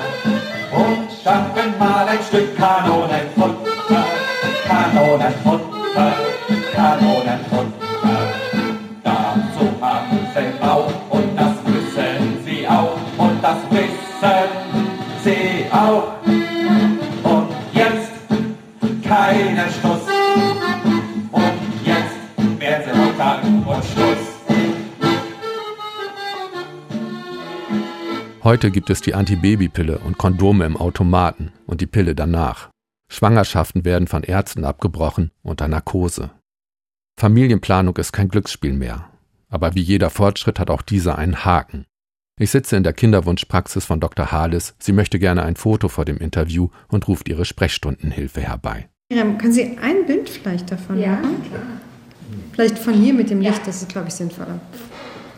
Und 0.72 1.08
schaffen 1.22 1.78
mal 1.78 2.08
ein 2.08 2.18
Stück 2.28 2.56
Kanonenfutter, 2.56 4.04
Kanonenfutter, 4.66 6.12
Kanonenfutter. 6.74 7.72
Dazu 9.04 9.64
haben 9.80 10.28
sie 10.34 10.58
Bauch 10.60 10.92
und 11.10 11.36
das 11.36 11.54
wissen 11.66 12.44
sie 12.44 12.66
auch 12.66 12.96
und 13.18 13.42
das 13.42 13.58
wissen 13.70 14.48
sie 15.22 15.66
auch. 15.70 16.21
Heute 28.52 28.70
gibt 28.70 28.90
es 28.90 29.00
die 29.00 29.14
Antibabypille 29.14 29.98
und 30.00 30.18
Kondome 30.18 30.66
im 30.66 30.76
Automaten 30.76 31.52
und 31.66 31.80
die 31.80 31.86
Pille 31.86 32.14
danach. 32.14 32.68
Schwangerschaften 33.08 33.86
werden 33.86 34.06
von 34.06 34.24
Ärzten 34.24 34.66
abgebrochen 34.66 35.30
unter 35.42 35.68
Narkose. 35.68 36.28
Familienplanung 37.18 37.96
ist 37.96 38.12
kein 38.12 38.28
Glücksspiel 38.28 38.74
mehr. 38.74 39.08
Aber 39.48 39.74
wie 39.74 39.80
jeder 39.80 40.10
Fortschritt 40.10 40.58
hat 40.58 40.68
auch 40.68 40.82
dieser 40.82 41.16
einen 41.16 41.46
Haken. 41.46 41.86
Ich 42.38 42.50
sitze 42.50 42.76
in 42.76 42.82
der 42.82 42.92
Kinderwunschpraxis 42.92 43.86
von 43.86 44.00
Dr. 44.00 44.32
Hales. 44.32 44.74
Sie 44.78 44.92
möchte 44.92 45.18
gerne 45.18 45.44
ein 45.44 45.56
Foto 45.56 45.88
vor 45.88 46.04
dem 46.04 46.18
Interview 46.18 46.68
und 46.88 47.08
ruft 47.08 47.30
ihre 47.30 47.46
Sprechstundenhilfe 47.46 48.42
herbei. 48.42 48.90
Können 49.10 49.52
Sie 49.52 49.78
ein 49.78 50.04
Bild 50.04 50.28
vielleicht 50.28 50.70
davon 50.70 51.00
Ja, 51.00 51.12
machen? 51.12 51.36
Vielleicht 52.52 52.78
von 52.78 52.92
hier 52.92 53.14
mit 53.14 53.30
dem 53.30 53.40
Licht, 53.40 53.66
das 53.66 53.80
ist, 53.80 53.88
glaube 53.88 54.08
ich, 54.08 54.14
sinnvoller. 54.14 54.60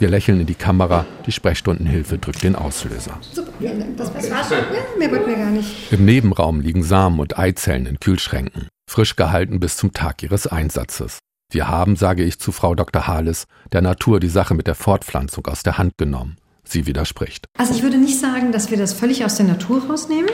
Wir 0.01 0.09
lächeln 0.09 0.41
in 0.41 0.47
die 0.47 0.57
Kamera, 0.57 1.07
die 1.25 1.33
Sprechstundenhilfe 1.33 2.19
drückt 2.19 2.43
den 2.43 2.57
Auslöser. 2.57 3.19
Super. 3.33 3.53
Das 3.97 4.13
war's 4.31 4.49
schon. 4.49 4.59
Ja, 4.59 4.99
mehr 4.99 5.11
wollten 5.11 5.29
wir 5.29 5.37
gar 5.37 5.51
nicht. 5.51 5.93
Im 5.93 6.05
Nebenraum 6.05 6.61
liegen 6.61 6.83
Samen 6.83 7.21
und 7.21 7.39
Eizellen 7.39 7.87
in 7.87 8.01
Kühlschränken, 8.01 8.69
frisch 8.91 9.15
gehalten 9.15 9.61
bis 9.61 9.77
zum 9.77 9.93
Tag 9.93 10.23
ihres 10.23 10.49
Einsatzes. 10.49 11.21
Wir 11.53 11.69
haben, 11.69 11.95
sage 11.95 12.25
ich 12.25 12.41
zu 12.41 12.51
Frau 12.51 12.75
Dr. 12.75 13.07
Hales, 13.07 13.45
der 13.73 13.83
Natur 13.83 14.19
die 14.19 14.29
Sache 14.29 14.55
mit 14.55 14.67
der 14.67 14.75
Fortpflanzung 14.75 15.47
aus 15.47 15.63
der 15.63 15.79
Hand 15.79 15.93
genommen. 15.97 16.37
Sie 16.65 16.87
widerspricht. 16.87 17.47
Also 17.57 17.75
ich 17.75 17.83
würde 17.83 17.99
nicht 17.99 18.19
sagen, 18.19 18.51
dass 18.51 18.71
wir 18.71 18.79
das 18.79 18.95
völlig 18.95 19.25
aus 19.25 19.37
der 19.37 19.47
Natur 19.47 19.85
rausnehmen, 19.87 20.31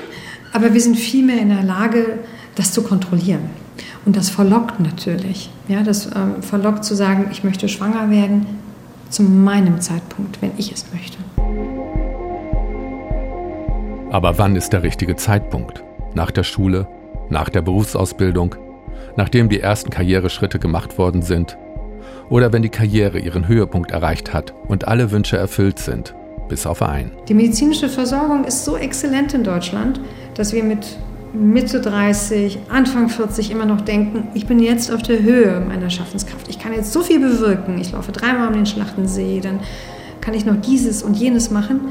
aber 0.52 0.72
wir 0.72 0.80
sind 0.80 0.96
vielmehr 0.96 1.38
in 1.38 1.50
der 1.50 1.64
Lage, 1.64 2.20
das 2.54 2.72
zu 2.72 2.82
kontrollieren. 2.82 3.50
Und 4.06 4.16
das 4.16 4.30
verlockt 4.30 4.80
natürlich. 4.80 5.50
Ja, 5.68 5.82
das 5.82 6.06
ähm, 6.06 6.42
verlockt 6.42 6.84
zu 6.84 6.94
sagen, 6.94 7.28
ich 7.30 7.44
möchte 7.44 7.68
schwanger 7.68 8.10
werden 8.10 8.46
zu 9.10 9.22
meinem 9.22 9.80
Zeitpunkt, 9.80 10.40
wenn 10.40 10.52
ich 10.56 10.72
es 10.72 10.86
möchte. 10.92 11.18
Aber 14.10 14.38
wann 14.38 14.56
ist 14.56 14.72
der 14.72 14.82
richtige 14.82 15.16
Zeitpunkt? 15.16 15.84
Nach 16.14 16.30
der 16.30 16.42
Schule? 16.42 16.88
Nach 17.28 17.48
der 17.48 17.62
Berufsausbildung? 17.62 18.56
Nachdem 19.16 19.48
die 19.48 19.60
ersten 19.60 19.90
Karriereschritte 19.90 20.58
gemacht 20.58 20.98
worden 20.98 21.22
sind? 21.22 21.56
Oder 22.28 22.52
wenn 22.52 22.62
die 22.62 22.68
Karriere 22.68 23.18
ihren 23.18 23.46
Höhepunkt 23.46 23.90
erreicht 23.90 24.32
hat 24.32 24.54
und 24.68 24.88
alle 24.88 25.10
Wünsche 25.10 25.36
erfüllt 25.36 25.78
sind, 25.78 26.14
bis 26.48 26.66
auf 26.66 26.82
einen? 26.82 27.12
Die 27.28 27.34
medizinische 27.34 27.88
Versorgung 27.88 28.44
ist 28.44 28.64
so 28.64 28.76
exzellent 28.76 29.34
in 29.34 29.44
Deutschland, 29.44 30.00
dass 30.34 30.52
wir 30.52 30.64
mit 30.64 30.98
Mitte 31.32 31.80
30, 31.80 32.58
Anfang 32.68 33.08
40 33.08 33.52
immer 33.52 33.64
noch 33.64 33.80
denken, 33.82 34.28
ich 34.34 34.46
bin 34.46 34.58
jetzt 34.58 34.90
auf 34.90 35.02
der 35.02 35.22
Höhe 35.22 35.60
meiner 35.60 35.88
Schaffenskraft. 35.88 36.48
Ich 36.60 36.64
kann 36.64 36.74
jetzt 36.74 36.92
so 36.92 37.00
viel 37.00 37.18
bewirken. 37.18 37.78
Ich 37.78 37.92
laufe 37.92 38.12
dreimal 38.12 38.48
um 38.48 38.52
den 38.52 38.66
Schlachtensee, 38.66 39.40
dann 39.40 39.60
kann 40.20 40.34
ich 40.34 40.44
noch 40.44 40.60
dieses 40.60 41.02
und 41.02 41.16
jenes 41.16 41.50
machen. 41.50 41.88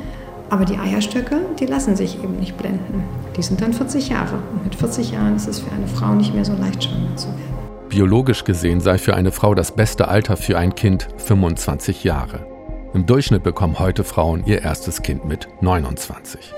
Aber 0.52 0.64
die 0.64 0.78
Eierstöcke, 0.78 1.38
die 1.60 1.66
lassen 1.66 1.96
sich 1.96 2.24
eben 2.24 2.36
nicht 2.36 2.56
blenden. 2.56 3.04
Die 3.36 3.42
sind 3.42 3.62
dann 3.62 3.74
40 3.74 4.10
Jahre. 4.10 4.36
Und 4.54 4.66
mit 4.66 4.76
40 4.76 5.10
Jahren 5.10 5.36
ist 5.36 5.48
es 5.48 5.58
für 5.62 5.72
eine 5.72 5.88
Frau 5.88 6.14
nicht 6.14 6.36
mehr 6.36 6.46
so 6.46 6.54
leicht, 6.54 6.84
schwanger 6.84 7.16
zu 7.16 7.30
werden. 7.30 7.90
Biologisch 7.90 8.44
gesehen 8.44 8.80
sei 8.80 9.00
für 9.00 9.16
eine 9.16 9.32
Frau 9.32 9.56
das 9.56 9.72
beste 9.72 10.08
Alter 10.08 10.38
für 10.38 10.56
ein 10.56 10.76
Kind 10.76 11.08
25 11.18 12.04
Jahre. 12.04 12.46
Im 12.94 13.08
Durchschnitt 13.08 13.42
bekommen 13.42 13.80
heute 13.80 14.04
Frauen 14.04 14.44
ihr 14.46 14.62
erstes 14.62 15.02
Kind 15.02 15.26
mit 15.26 15.48
29. 15.62 16.54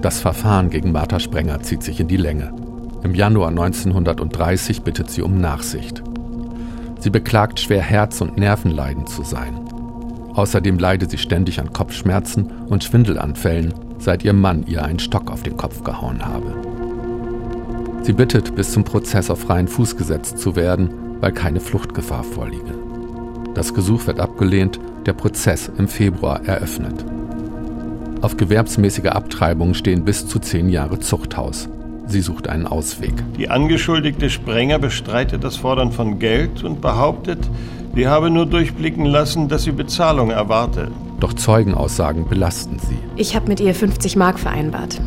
Das 0.00 0.20
Verfahren 0.20 0.70
gegen 0.70 0.90
Martha 0.90 1.20
Sprenger 1.20 1.60
zieht 1.60 1.82
sich 1.82 2.00
in 2.00 2.08
die 2.08 2.16
Länge. 2.16 2.67
Im 3.02 3.14
Januar 3.14 3.48
1930 3.48 4.82
bittet 4.82 5.10
sie 5.10 5.22
um 5.22 5.40
Nachsicht. 5.40 6.02
Sie 6.98 7.10
beklagt, 7.10 7.60
schwer 7.60 7.80
Herz- 7.80 8.20
und 8.20 8.38
Nervenleiden 8.38 9.06
zu 9.06 9.22
sein. 9.22 9.60
Außerdem 10.34 10.78
leide 10.78 11.08
sie 11.08 11.18
ständig 11.18 11.60
an 11.60 11.72
Kopfschmerzen 11.72 12.50
und 12.68 12.84
Schwindelanfällen, 12.84 13.74
seit 13.98 14.24
ihr 14.24 14.32
Mann 14.32 14.64
ihr 14.66 14.84
einen 14.84 14.98
Stock 14.98 15.30
auf 15.30 15.42
den 15.42 15.56
Kopf 15.56 15.84
gehauen 15.84 16.24
habe. 16.24 16.54
Sie 18.02 18.12
bittet, 18.12 18.54
bis 18.54 18.72
zum 18.72 18.84
Prozess 18.84 19.30
auf 19.30 19.40
freien 19.40 19.68
Fuß 19.68 19.96
gesetzt 19.96 20.38
zu 20.38 20.56
werden, 20.56 20.90
weil 21.20 21.32
keine 21.32 21.60
Fluchtgefahr 21.60 22.24
vorliege. 22.24 22.74
Das 23.54 23.74
Gesuch 23.74 24.06
wird 24.06 24.20
abgelehnt, 24.20 24.78
der 25.06 25.12
Prozess 25.12 25.70
im 25.78 25.88
Februar 25.88 26.44
eröffnet. 26.44 27.04
Auf 28.20 28.36
gewerbsmäßige 28.36 29.06
Abtreibung 29.06 29.74
stehen 29.74 30.04
bis 30.04 30.26
zu 30.26 30.38
zehn 30.38 30.68
Jahre 30.68 30.98
Zuchthaus. 30.98 31.68
Sie 32.08 32.22
sucht 32.22 32.48
einen 32.48 32.66
Ausweg. 32.66 33.12
Die 33.36 33.50
angeschuldigte 33.50 34.30
Sprenger 34.30 34.78
bestreitet 34.78 35.44
das 35.44 35.56
Fordern 35.56 35.92
von 35.92 36.18
Geld 36.18 36.64
und 36.64 36.80
behauptet, 36.80 37.38
sie 37.94 38.08
habe 38.08 38.30
nur 38.30 38.46
durchblicken 38.46 39.04
lassen, 39.04 39.48
dass 39.48 39.64
sie 39.64 39.72
Bezahlung 39.72 40.30
erwarte. 40.30 40.90
Doch 41.20 41.34
Zeugenaussagen 41.34 42.26
belasten 42.26 42.78
sie. 42.78 42.96
Ich 43.16 43.36
habe 43.36 43.48
mit 43.48 43.60
ihr 43.60 43.74
50 43.74 44.16
Mark 44.16 44.38
vereinbart. 44.38 45.00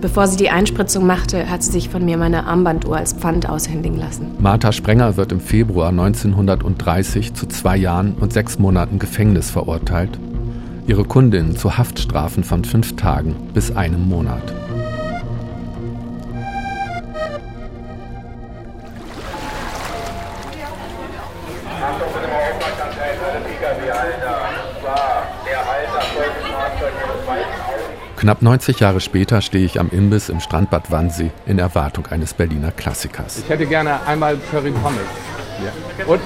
Bevor 0.00 0.26
sie 0.26 0.38
die 0.38 0.48
Einspritzung 0.48 1.06
machte, 1.06 1.50
hat 1.50 1.62
sie 1.62 1.72
sich 1.72 1.90
von 1.90 2.04
mir 2.04 2.16
meine 2.16 2.46
Armbanduhr 2.46 2.96
als 2.96 3.12
Pfand 3.12 3.48
aushändigen 3.48 3.98
lassen. 3.98 4.28
Martha 4.38 4.72
Sprenger 4.72 5.16
wird 5.18 5.30
im 5.30 5.40
Februar 5.40 5.90
1930 5.90 7.34
zu 7.34 7.46
zwei 7.46 7.76
Jahren 7.76 8.14
und 8.14 8.32
sechs 8.32 8.58
Monaten 8.58 8.98
Gefängnis 8.98 9.50
verurteilt. 9.50 10.18
Ihre 10.86 11.04
Kundinnen 11.04 11.54
zu 11.54 11.76
Haftstrafen 11.76 12.44
von 12.44 12.64
fünf 12.64 12.96
Tagen 12.96 13.36
bis 13.52 13.76
einem 13.76 14.08
Monat. 14.08 14.42
Knapp 28.16 28.42
90 28.42 28.80
Jahre 28.80 29.00
später 29.00 29.40
stehe 29.40 29.64
ich 29.64 29.80
am 29.80 29.88
Imbiss 29.88 30.28
im 30.28 30.40
Strandbad 30.40 30.90
Wannsee 30.90 31.30
in 31.46 31.58
Erwartung 31.58 32.06
eines 32.08 32.34
Berliner 32.34 32.70
Klassikers. 32.70 33.38
Ich 33.38 33.48
hätte 33.48 33.64
gerne 33.66 34.06
einmal 34.06 34.36
Curry 34.50 34.72
Pommes. 34.72 35.00
Ja. 35.64 36.04
Und 36.06 36.20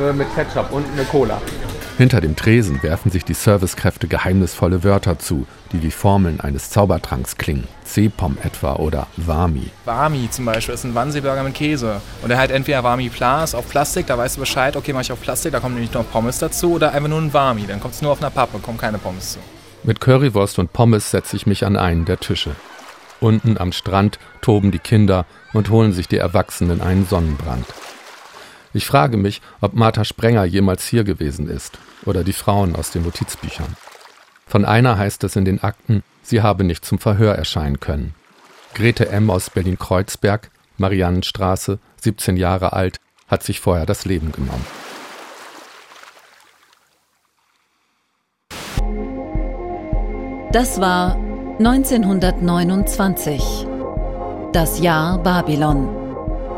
äh, 0.00 0.12
mit 0.12 0.32
Ketchup 0.34 0.72
und 0.72 0.86
eine 0.92 1.04
Cola. 1.04 1.40
Hinter 2.02 2.20
dem 2.20 2.34
Tresen 2.34 2.82
werfen 2.82 3.12
sich 3.12 3.24
die 3.24 3.32
Servicekräfte 3.32 4.08
geheimnisvolle 4.08 4.82
Wörter 4.82 5.20
zu, 5.20 5.46
die 5.70 5.84
wie 5.84 5.92
Formeln 5.92 6.40
eines 6.40 6.68
Zaubertranks 6.68 7.36
klingen. 7.36 7.68
C-Pom 7.84 8.38
etwa 8.42 8.74
oder 8.74 9.06
Wami. 9.16 9.70
Wami 9.84 10.28
zum 10.28 10.46
Beispiel 10.46 10.74
ist 10.74 10.82
ein 10.82 10.96
Wannsee-Burger 10.96 11.44
mit 11.44 11.54
Käse. 11.54 12.00
Und 12.22 12.32
er 12.32 12.38
halt 12.38 12.50
entweder 12.50 12.82
Wami 12.82 13.08
Plus 13.08 13.54
auf 13.54 13.68
Plastik, 13.68 14.08
da 14.08 14.18
weißt 14.18 14.34
du 14.34 14.40
Bescheid, 14.40 14.74
okay, 14.74 14.92
mache 14.92 15.02
ich 15.02 15.12
auf 15.12 15.20
Plastik, 15.20 15.52
da 15.52 15.60
kommt 15.60 15.76
nämlich 15.76 15.92
noch 15.92 16.10
Pommes 16.10 16.40
dazu, 16.40 16.72
oder 16.72 16.90
einfach 16.90 17.08
nur 17.08 17.20
ein 17.20 17.32
Wami, 17.32 17.68
dann 17.68 17.78
kommt 17.78 17.94
es 17.94 18.02
nur 18.02 18.10
auf 18.10 18.20
einer 18.20 18.30
Pappe, 18.30 18.58
kommen 18.58 18.78
keine 18.78 18.98
Pommes 18.98 19.34
zu. 19.34 19.38
Mit 19.84 20.00
Currywurst 20.00 20.58
und 20.58 20.72
Pommes 20.72 21.12
setze 21.12 21.36
ich 21.36 21.46
mich 21.46 21.64
an 21.64 21.76
einen 21.76 22.04
der 22.04 22.18
Tische. 22.18 22.56
Unten 23.20 23.58
am 23.58 23.70
Strand 23.70 24.18
toben 24.40 24.72
die 24.72 24.80
Kinder 24.80 25.24
und 25.52 25.70
holen 25.70 25.92
sich 25.92 26.08
die 26.08 26.18
Erwachsenen 26.18 26.80
einen 26.80 27.06
Sonnenbrand. 27.06 27.66
Ich 28.74 28.86
frage 28.86 29.16
mich, 29.16 29.42
ob 29.60 29.74
Martha 29.74 30.04
Sprenger 30.04 30.44
jemals 30.44 30.86
hier 30.86 31.04
gewesen 31.04 31.48
ist 31.48 31.78
oder 32.04 32.24
die 32.24 32.32
Frauen 32.32 32.74
aus 32.74 32.90
den 32.90 33.02
Notizbüchern. 33.02 33.76
Von 34.46 34.64
einer 34.64 34.98
heißt 34.98 35.24
es 35.24 35.36
in 35.36 35.44
den 35.44 35.62
Akten, 35.62 36.02
sie 36.22 36.42
habe 36.42 36.64
nicht 36.64 36.84
zum 36.84 36.98
Verhör 36.98 37.34
erscheinen 37.34 37.80
können. 37.80 38.14
Grete 38.74 39.08
M. 39.08 39.30
aus 39.30 39.50
Berlin-Kreuzberg, 39.50 40.50
Mariannenstraße, 40.78 41.78
17 42.00 42.36
Jahre 42.36 42.72
alt, 42.72 42.98
hat 43.28 43.42
sich 43.42 43.60
vorher 43.60 43.86
das 43.86 44.04
Leben 44.04 44.32
genommen. 44.32 44.64
Das 50.52 50.80
war 50.80 51.16
1929. 51.58 53.66
Das 54.52 54.80
Jahr 54.80 55.22
Babylon. 55.22 56.01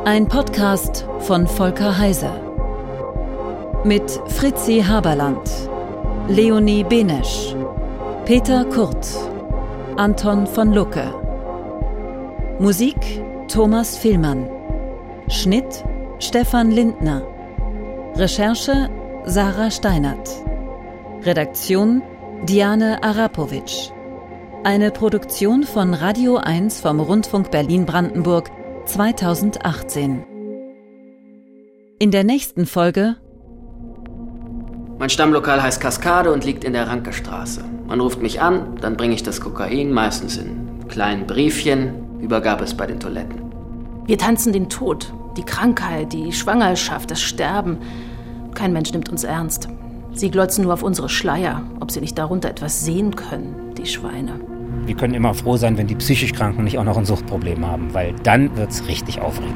Ein 0.06 0.28
Podcast 0.28 1.06
von 1.20 1.46
Volker 1.46 1.96
Heise. 1.96 2.30
Mit 3.84 4.10
Fritzi 4.26 4.84
Haberland, 4.86 5.50
Leonie 6.28 6.84
Benesch, 6.84 7.56
Peter 8.26 8.66
Kurt, 8.66 9.08
Anton 9.96 10.46
von 10.46 10.74
Lucke. 10.74 11.06
Musik 12.58 13.22
Thomas 13.48 13.96
Villmann. 13.96 14.46
Schnitt 15.28 15.82
Stefan 16.18 16.70
Lindner. 16.70 17.22
Recherche 18.14 18.90
Sarah 19.24 19.70
Steinert. 19.70 20.28
Redaktion 21.22 22.02
Diane 22.42 23.02
Arapovic. 23.02 23.90
Eine 24.64 24.90
Produktion 24.90 25.62
von 25.62 25.94
Radio 25.94 26.36
1 26.36 26.82
vom 26.82 27.00
Rundfunk 27.00 27.50
Berlin-Brandenburg 27.50 28.50
2018. 28.86 30.24
In 31.98 32.10
der 32.10 32.22
nächsten 32.22 32.66
Folge 32.66 33.16
Mein 34.98 35.08
Stammlokal 35.08 35.62
heißt 35.62 35.80
Kaskade 35.80 36.32
und 36.32 36.44
liegt 36.44 36.64
in 36.64 36.74
der 36.74 36.86
Rankestraße. 36.86 37.64
Man 37.86 38.00
ruft 38.00 38.20
mich 38.20 38.42
an, 38.42 38.76
dann 38.80 38.96
bringe 38.96 39.14
ich 39.14 39.22
das 39.22 39.40
Kokain, 39.40 39.90
meistens 39.90 40.36
in 40.36 40.86
kleinen 40.88 41.26
Briefchen, 41.26 42.20
Übergabe 42.20 42.64
es 42.64 42.74
bei 42.74 42.86
den 42.86 43.00
Toiletten. 43.00 43.40
Wir 44.06 44.18
tanzen 44.18 44.52
den 44.52 44.68
Tod, 44.68 45.12
die 45.36 45.44
Krankheit, 45.44 46.12
die 46.12 46.32
Schwangerschaft, 46.32 47.10
das 47.10 47.22
Sterben. 47.22 47.78
Kein 48.54 48.72
Mensch 48.74 48.92
nimmt 48.92 49.08
uns 49.08 49.24
ernst. 49.24 49.68
Sie 50.12 50.30
glotzen 50.30 50.64
nur 50.64 50.74
auf 50.74 50.82
unsere 50.82 51.08
Schleier, 51.08 51.62
ob 51.80 51.90
sie 51.90 52.00
nicht 52.00 52.18
darunter 52.18 52.50
etwas 52.50 52.84
sehen 52.84 53.16
können, 53.16 53.74
die 53.76 53.86
Schweine. 53.86 54.53
Wir 54.86 54.94
können 54.94 55.14
immer 55.14 55.34
froh 55.34 55.56
sein, 55.56 55.78
wenn 55.78 55.86
die 55.86 55.94
psychisch 55.94 56.32
Kranken 56.32 56.64
nicht 56.64 56.78
auch 56.78 56.84
noch 56.84 56.96
ein 56.96 57.04
Suchtproblem 57.06 57.66
haben, 57.66 57.94
weil 57.94 58.14
dann 58.22 58.56
wird 58.56 58.70
es 58.70 58.86
richtig 58.88 59.20
aufregend. 59.20 59.54